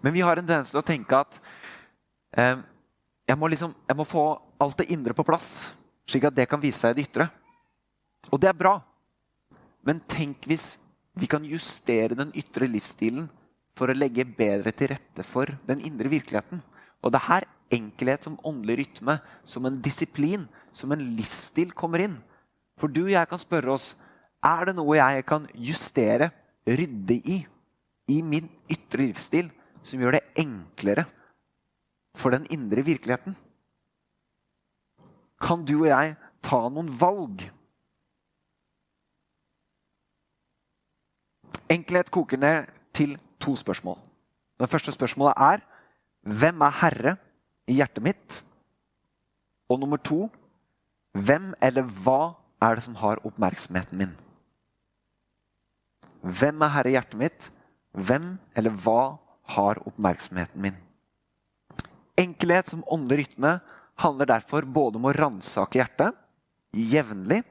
Men 0.00 0.14
vi 0.14 0.22
har 0.22 0.38
en 0.38 0.46
tendens 0.46 0.70
til 0.70 0.80
å 0.80 0.86
tenke 0.86 1.18
at 1.18 1.40
eh, 2.38 2.60
jeg, 3.26 3.38
må 3.38 3.48
liksom, 3.50 3.74
jeg 3.88 3.98
må 3.98 4.06
få 4.06 4.24
alt 4.62 4.78
det 4.78 4.88
indre 4.94 5.16
på 5.16 5.26
plass, 5.26 5.50
slik 6.08 6.28
at 6.28 6.36
det 6.36 6.46
kan 6.50 6.62
vise 6.62 6.80
seg 6.80 6.94
i 6.94 7.00
det 7.00 7.08
ytre. 7.08 7.26
Og 8.30 8.40
det 8.40 8.50
er 8.50 8.56
bra. 8.56 8.76
Men 9.86 10.00
tenk 10.06 10.46
hvis 10.48 10.76
vi 11.18 11.26
kan 11.30 11.44
justere 11.46 12.16
den 12.18 12.30
ytre 12.38 12.68
livsstilen 12.70 13.26
for 13.78 13.90
å 13.90 13.96
legge 13.96 14.26
bedre 14.26 14.72
til 14.74 14.90
rette 14.92 15.24
for 15.26 15.54
den 15.68 15.82
indre 15.86 16.10
virkeligheten. 16.10 16.60
Og 17.02 17.14
det 17.14 17.20
er 17.20 17.28
her 17.28 17.46
enkelhet 17.78 18.26
som 18.26 18.38
åndelig 18.46 18.80
rytme, 18.82 19.18
som 19.46 19.66
en 19.68 19.78
disiplin, 19.82 20.48
som 20.72 20.92
en 20.94 21.04
livsstil 21.18 21.70
kommer 21.76 22.02
inn. 22.02 22.16
For 22.78 22.90
du 22.90 23.04
og 23.06 23.14
jeg 23.14 23.30
kan 23.30 23.42
spørre 23.42 23.74
oss 23.74 23.92
er 24.44 24.68
det 24.68 24.76
noe 24.78 24.98
jeg 24.98 25.26
kan 25.26 25.46
justere, 25.54 26.30
rydde 26.68 27.16
i, 27.24 27.38
i 28.12 28.18
min 28.22 28.48
ytre 28.70 29.06
livsstil, 29.06 29.48
som 29.82 30.02
gjør 30.02 30.18
det 30.18 30.24
enklere 30.42 31.06
for 32.18 32.34
den 32.34 32.46
indre 32.52 32.84
virkeligheten? 32.86 33.36
Kan 35.38 35.62
du 35.64 35.78
og 35.80 35.88
jeg 35.90 36.16
ta 36.44 36.60
noen 36.66 36.90
valg? 37.00 37.46
Enkelhet 41.70 42.10
koker 42.12 42.40
ned 42.40 42.70
til 42.96 43.14
to 43.40 43.54
spørsmål. 43.56 43.98
Det 44.58 44.68
første 44.70 44.92
spørsmålet 44.92 45.34
er 45.36 45.62
hvem 46.22 46.60
er 46.66 46.78
herre 46.80 47.16
i 47.68 47.78
hjertet 47.78 48.02
mitt? 48.02 48.42
Og 49.68 49.80
nummer 49.80 50.00
to 50.00 50.28
hvem 51.18 51.52
eller 51.62 51.86
hva 52.04 52.34
er 52.62 52.76
det 52.76 52.84
som 52.84 52.98
har 53.00 53.22
oppmerksomheten 53.26 53.98
min? 53.98 54.12
Hvem 56.22 56.62
er 56.62 56.74
herre 56.74 56.90
i 56.90 56.96
hjertet 56.96 57.18
mitt? 57.18 57.48
Hvem 57.94 58.36
eller 58.56 58.74
hva 58.84 59.18
har 59.54 59.80
oppmerksomheten 59.88 60.62
min? 60.62 60.76
Enkelhet 62.18 62.70
som 62.70 62.84
åndelig 62.86 63.24
rytme 63.24 63.58
handler 63.98 64.26
derfor 64.26 64.66
både 64.66 64.98
om 64.98 65.06
å 65.08 65.14
ransake 65.14 65.78
hjertet 65.78 66.16
jevnlig. 66.74 67.42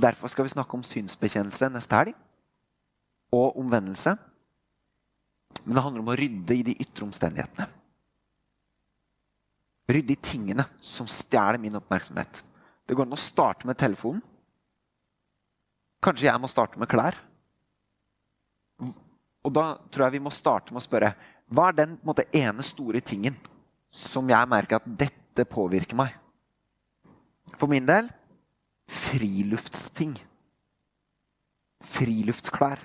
Derfor 0.00 0.28
skal 0.28 0.46
vi 0.46 0.54
snakke 0.54 0.76
om 0.76 0.84
synsbekjennelse 0.84 1.70
neste 1.72 1.96
helg. 1.96 2.14
Og 3.32 3.56
omvendelse. 3.60 4.16
Men 5.62 5.76
det 5.76 5.84
handler 5.84 6.02
om 6.02 6.10
å 6.12 6.16
rydde 6.18 6.56
i 6.56 6.64
de 6.66 6.74
ytre 6.82 7.06
omstendighetene. 7.06 7.68
Rydde 9.94 10.14
i 10.14 10.22
tingene 10.24 10.64
som 10.80 11.08
stjeler 11.10 11.60
min 11.60 11.76
oppmerksomhet. 11.78 12.40
Det 12.84 12.96
går 12.96 13.06
an 13.06 13.16
å 13.16 13.20
starte 13.20 13.68
med 13.68 13.78
telefonen. 13.80 14.22
Kanskje 16.04 16.28
jeg 16.28 16.40
må 16.40 16.50
starte 16.52 16.80
med 16.80 16.90
klær. 16.90 17.16
Og 19.44 19.52
da 19.52 19.66
tror 19.92 20.06
jeg 20.06 20.16
vi 20.16 20.24
må 20.24 20.32
starte 20.32 20.72
med 20.72 20.82
å 20.82 20.84
spørre 20.84 21.14
hva 21.52 21.68
er 21.68 21.76
den 21.82 21.96
måte, 22.04 22.24
ene 22.32 22.64
store 22.64 23.02
tingen 23.04 23.36
som 23.92 24.28
jeg 24.28 24.50
merker 24.50 24.80
at 24.80 24.88
dette 24.88 25.44
påvirker 25.48 25.96
meg? 25.96 26.14
For 27.54 27.70
min 27.70 27.86
del 27.86 28.08
friluftsting. 28.90 30.16
Friluftsklær. 31.84 32.80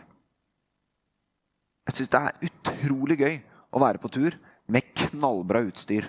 Jeg 1.90 1.96
syns 1.98 2.12
det 2.14 2.20
er 2.22 2.44
utrolig 2.46 3.16
gøy 3.18 3.36
å 3.74 3.80
være 3.82 3.98
på 3.98 4.12
tur 4.14 4.36
med 4.70 4.86
knallbra 4.94 5.64
utstyr. 5.66 6.06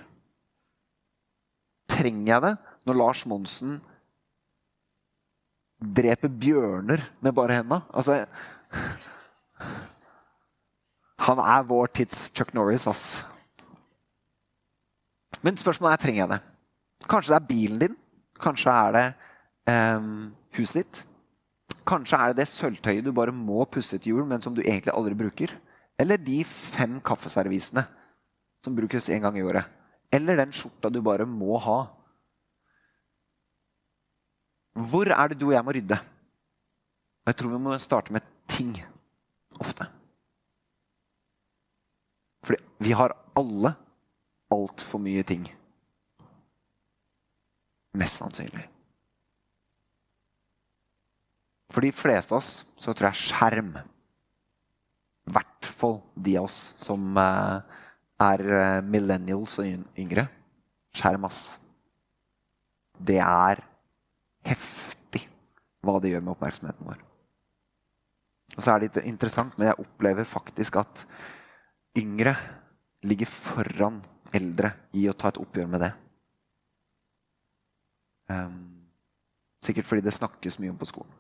Trenger 1.89 2.27
jeg 2.35 2.45
det 2.45 2.51
når 2.85 2.99
Lars 3.01 3.23
Monsen 3.29 3.79
dreper 5.81 6.29
bjørner 6.29 7.07
med 7.25 7.33
bare 7.33 7.63
henda? 7.63 7.79
Altså 7.97 8.27
Han 11.25 11.41
er 11.41 11.65
vår 11.69 11.89
tids 11.97 12.27
Chuck 12.37 12.53
Norris, 12.53 12.85
ass. 12.85 13.23
Men 15.41 15.57
spørsmålet 15.57 15.97
er 15.97 16.05
trenger 16.05 16.23
jeg 16.23 16.33
det. 16.35 16.41
Kanskje 17.09 17.33
det 17.33 17.39
er 17.39 17.49
bilen 17.49 17.81
din. 17.87 17.97
Kanskje 18.41 18.77
er 18.85 18.95
det 18.99 19.07
eh, 19.73 20.13
huset 20.61 20.83
ditt. 20.83 21.03
Kanskje 21.89 22.21
er 22.21 22.33
det 22.35 22.43
det 22.43 22.49
sølvtøyet 22.53 23.09
du 23.09 23.13
bare 23.17 23.33
må 23.33 23.65
pusse 23.65 23.97
til 23.97 24.19
jul, 24.19 24.29
men 24.29 24.45
som 24.45 24.53
du 24.53 24.61
egentlig 24.61 24.93
aldri 24.93 25.17
bruker. 25.25 25.57
Eller 26.01 26.21
de 26.21 26.41
fem 26.49 26.97
kaffeservisene 27.05 27.85
som 28.65 28.77
brukes 28.77 29.11
én 29.13 29.21
gang 29.25 29.37
i 29.37 29.45
året. 29.45 29.69
Eller 30.11 30.39
den 30.41 30.55
skjorta 30.57 30.91
du 30.91 31.01
bare 31.05 31.27
må 31.29 31.59
ha. 31.61 31.81
Hvor 34.91 35.11
er 35.13 35.31
det 35.31 35.39
du 35.41 35.51
og 35.51 35.55
jeg 35.55 35.67
må 35.67 35.75
rydde? 35.77 36.01
Jeg 37.29 37.37
tror 37.37 37.53
vi 37.53 37.63
må 37.63 37.77
starte 37.79 38.15
med 38.15 38.25
ting 38.49 38.73
ofte. 39.61 39.87
Fordi 42.47 42.59
vi 42.81 42.97
har 42.97 43.15
alle 43.37 43.75
altfor 44.51 45.03
mye 45.03 45.23
ting. 45.27 45.45
Mest 48.01 48.23
sannsynlig. 48.23 48.65
For 51.71 51.85
de 51.85 51.93
fleste 51.95 52.35
av 52.35 52.41
oss 52.41 52.53
så 52.81 52.95
tror 52.95 53.11
jeg 53.11 53.29
skjerm 53.29 53.75
I 55.29 55.35
hvert 55.35 55.69
fall 55.69 56.01
de 56.15 56.37
av 56.41 56.49
oss 56.49 56.59
som 56.81 57.19
eh, 57.21 57.81
er 58.21 58.47
eh, 58.61 58.79
millennials 58.85 59.59
og 59.63 59.99
yngre. 59.99 60.27
Skjerm, 60.97 61.27
ass. 61.29 61.61
Det 63.01 63.21
er 63.23 63.63
heftig 64.47 65.27
hva 65.85 65.99
det 66.01 66.13
gjør 66.13 66.25
med 66.25 66.35
oppmerksomheten 66.35 66.89
vår. 66.89 67.05
Og 68.57 68.65
så 68.65 68.75
er 68.75 68.83
det 68.83 69.05
interessant, 69.07 69.55
men 69.57 69.71
jeg 69.71 69.81
opplever 69.81 70.27
faktisk 70.29 70.81
at 70.81 71.05
yngre 71.99 72.35
ligger 73.07 73.31
foran 73.31 74.01
eldre 74.37 74.75
i 74.99 75.07
å 75.09 75.17
ta 75.17 75.31
et 75.31 75.41
oppgjør 75.41 75.71
med 75.71 75.85
det. 75.85 75.91
Um, 78.31 78.59
sikkert 79.63 79.89
fordi 79.89 80.05
det 80.07 80.15
snakkes 80.15 80.61
mye 80.61 80.75
om 80.75 80.79
på 80.79 80.91
skolen. 80.91 81.20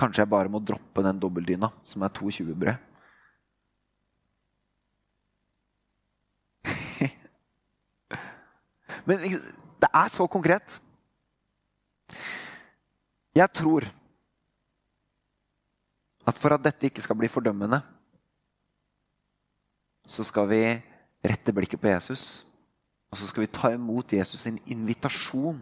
Kanskje 0.00 0.22
jeg 0.24 0.32
bare 0.32 0.48
må 0.48 0.58
droppe 0.64 1.02
den 1.04 1.20
dobbeltdyna, 1.20 1.68
som 1.84 2.02
er 2.06 2.14
22 2.16 2.54
brød. 2.56 2.76
Men 9.08 9.16
det 9.20 9.90
er 9.92 10.08
så 10.08 10.24
konkret. 10.26 10.80
Jeg 13.36 13.48
tror 13.52 13.84
at 16.26 16.36
for 16.38 16.54
at 16.54 16.64
dette 16.64 16.86
ikke 16.88 17.02
skal 17.02 17.16
bli 17.18 17.28
fordømmende, 17.28 17.80
så 20.06 20.24
skal 20.26 20.48
vi 20.50 20.62
rette 21.24 21.52
blikket 21.54 21.80
på 21.80 21.88
Jesus. 21.90 22.46
Og 23.10 23.18
så 23.18 23.26
skal 23.26 23.44
vi 23.44 23.50
ta 23.52 23.72
imot 23.74 24.12
Jesus' 24.14 24.38
sin 24.44 24.58
invitasjon 24.70 25.60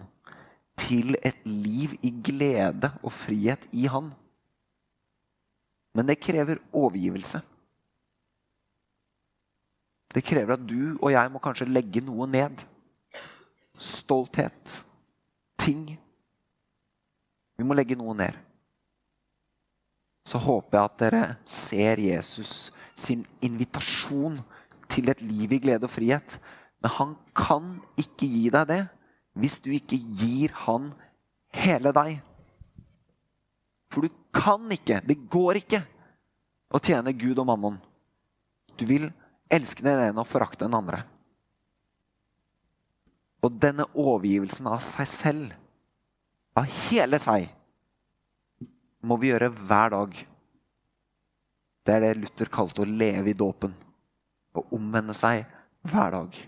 til 0.78 1.16
et 1.24 1.38
liv 1.44 1.96
i 2.04 2.12
glede 2.24 2.92
og 3.02 3.12
frihet 3.12 3.66
i 3.72 3.86
Han. 3.88 4.12
Men 5.96 6.08
det 6.08 6.20
krever 6.20 6.60
overgivelse. 6.72 7.40
Det 10.14 10.24
krever 10.24 10.56
at 10.56 10.66
du 10.66 10.96
og 10.96 11.12
jeg 11.12 11.30
må 11.32 11.40
kanskje 11.42 11.68
legge 11.68 12.02
noe 12.04 12.26
ned. 12.30 12.64
Stolthet. 13.78 14.78
Ting. 15.58 15.84
Vi 17.58 17.66
må 17.66 17.76
legge 17.76 17.96
noe 17.98 18.14
ned. 18.16 18.36
Så 20.28 20.40
håper 20.40 20.78
jeg 20.78 20.84
at 20.84 21.00
dere 21.00 21.24
ser 21.48 22.00
Jesus 22.02 22.70
sin 22.98 23.24
invitasjon 23.44 24.38
til 24.90 25.08
et 25.12 25.20
liv 25.24 25.52
i 25.56 25.60
glede 25.62 25.88
og 25.88 25.92
frihet. 25.92 26.38
Men 26.82 26.94
han 26.98 27.14
kan 27.36 27.76
ikke 27.98 28.28
gi 28.28 28.48
deg 28.54 28.68
det 28.70 28.82
hvis 29.38 29.60
du 29.62 29.70
ikke 29.70 29.98
gir 30.18 30.54
han 30.66 30.90
hele 31.54 31.92
deg. 31.94 32.18
For 33.92 34.04
du 34.04 34.12
kan 34.38 34.70
ikke, 34.72 35.02
det 35.04 35.18
går 35.30 35.62
ikke, 35.62 35.82
å 36.68 36.80
tjene 36.84 37.14
Gud 37.16 37.38
og 37.40 37.48
mammon. 37.48 37.78
Du 38.78 38.84
vil 38.86 39.08
elske 39.50 39.82
den 39.84 40.00
ene 40.08 40.22
og 40.22 40.28
forakte 40.28 40.66
den 40.66 40.76
andre. 40.78 41.02
Og 43.42 43.54
denne 43.62 43.86
overgivelsen 43.94 44.68
av 44.70 44.80
seg 44.84 45.08
selv, 45.10 45.54
av 46.58 46.66
hele 46.88 47.20
seg, 47.22 47.48
må 49.02 49.18
vi 49.20 49.30
gjøre 49.30 49.50
hver 49.54 49.94
dag. 49.94 50.16
Det 51.86 51.94
er 51.94 52.04
det 52.04 52.16
Luther 52.18 52.50
kalte 52.52 52.82
å 52.84 52.88
leve 52.88 53.32
i 53.32 53.38
dåpen. 53.38 53.74
Å 54.58 54.64
omvende 54.74 55.14
seg 55.16 55.46
hver 55.86 56.16
dag. 56.18 56.40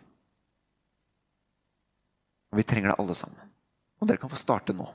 Og 2.50 2.58
Vi 2.58 2.66
trenger 2.66 2.92
det 2.92 2.98
alle 2.98 3.14
sammen. 3.14 3.54
Og 4.00 4.10
dere 4.10 4.20
kan 4.20 4.32
få 4.32 4.40
starte 4.40 4.74
nå. 4.74 4.90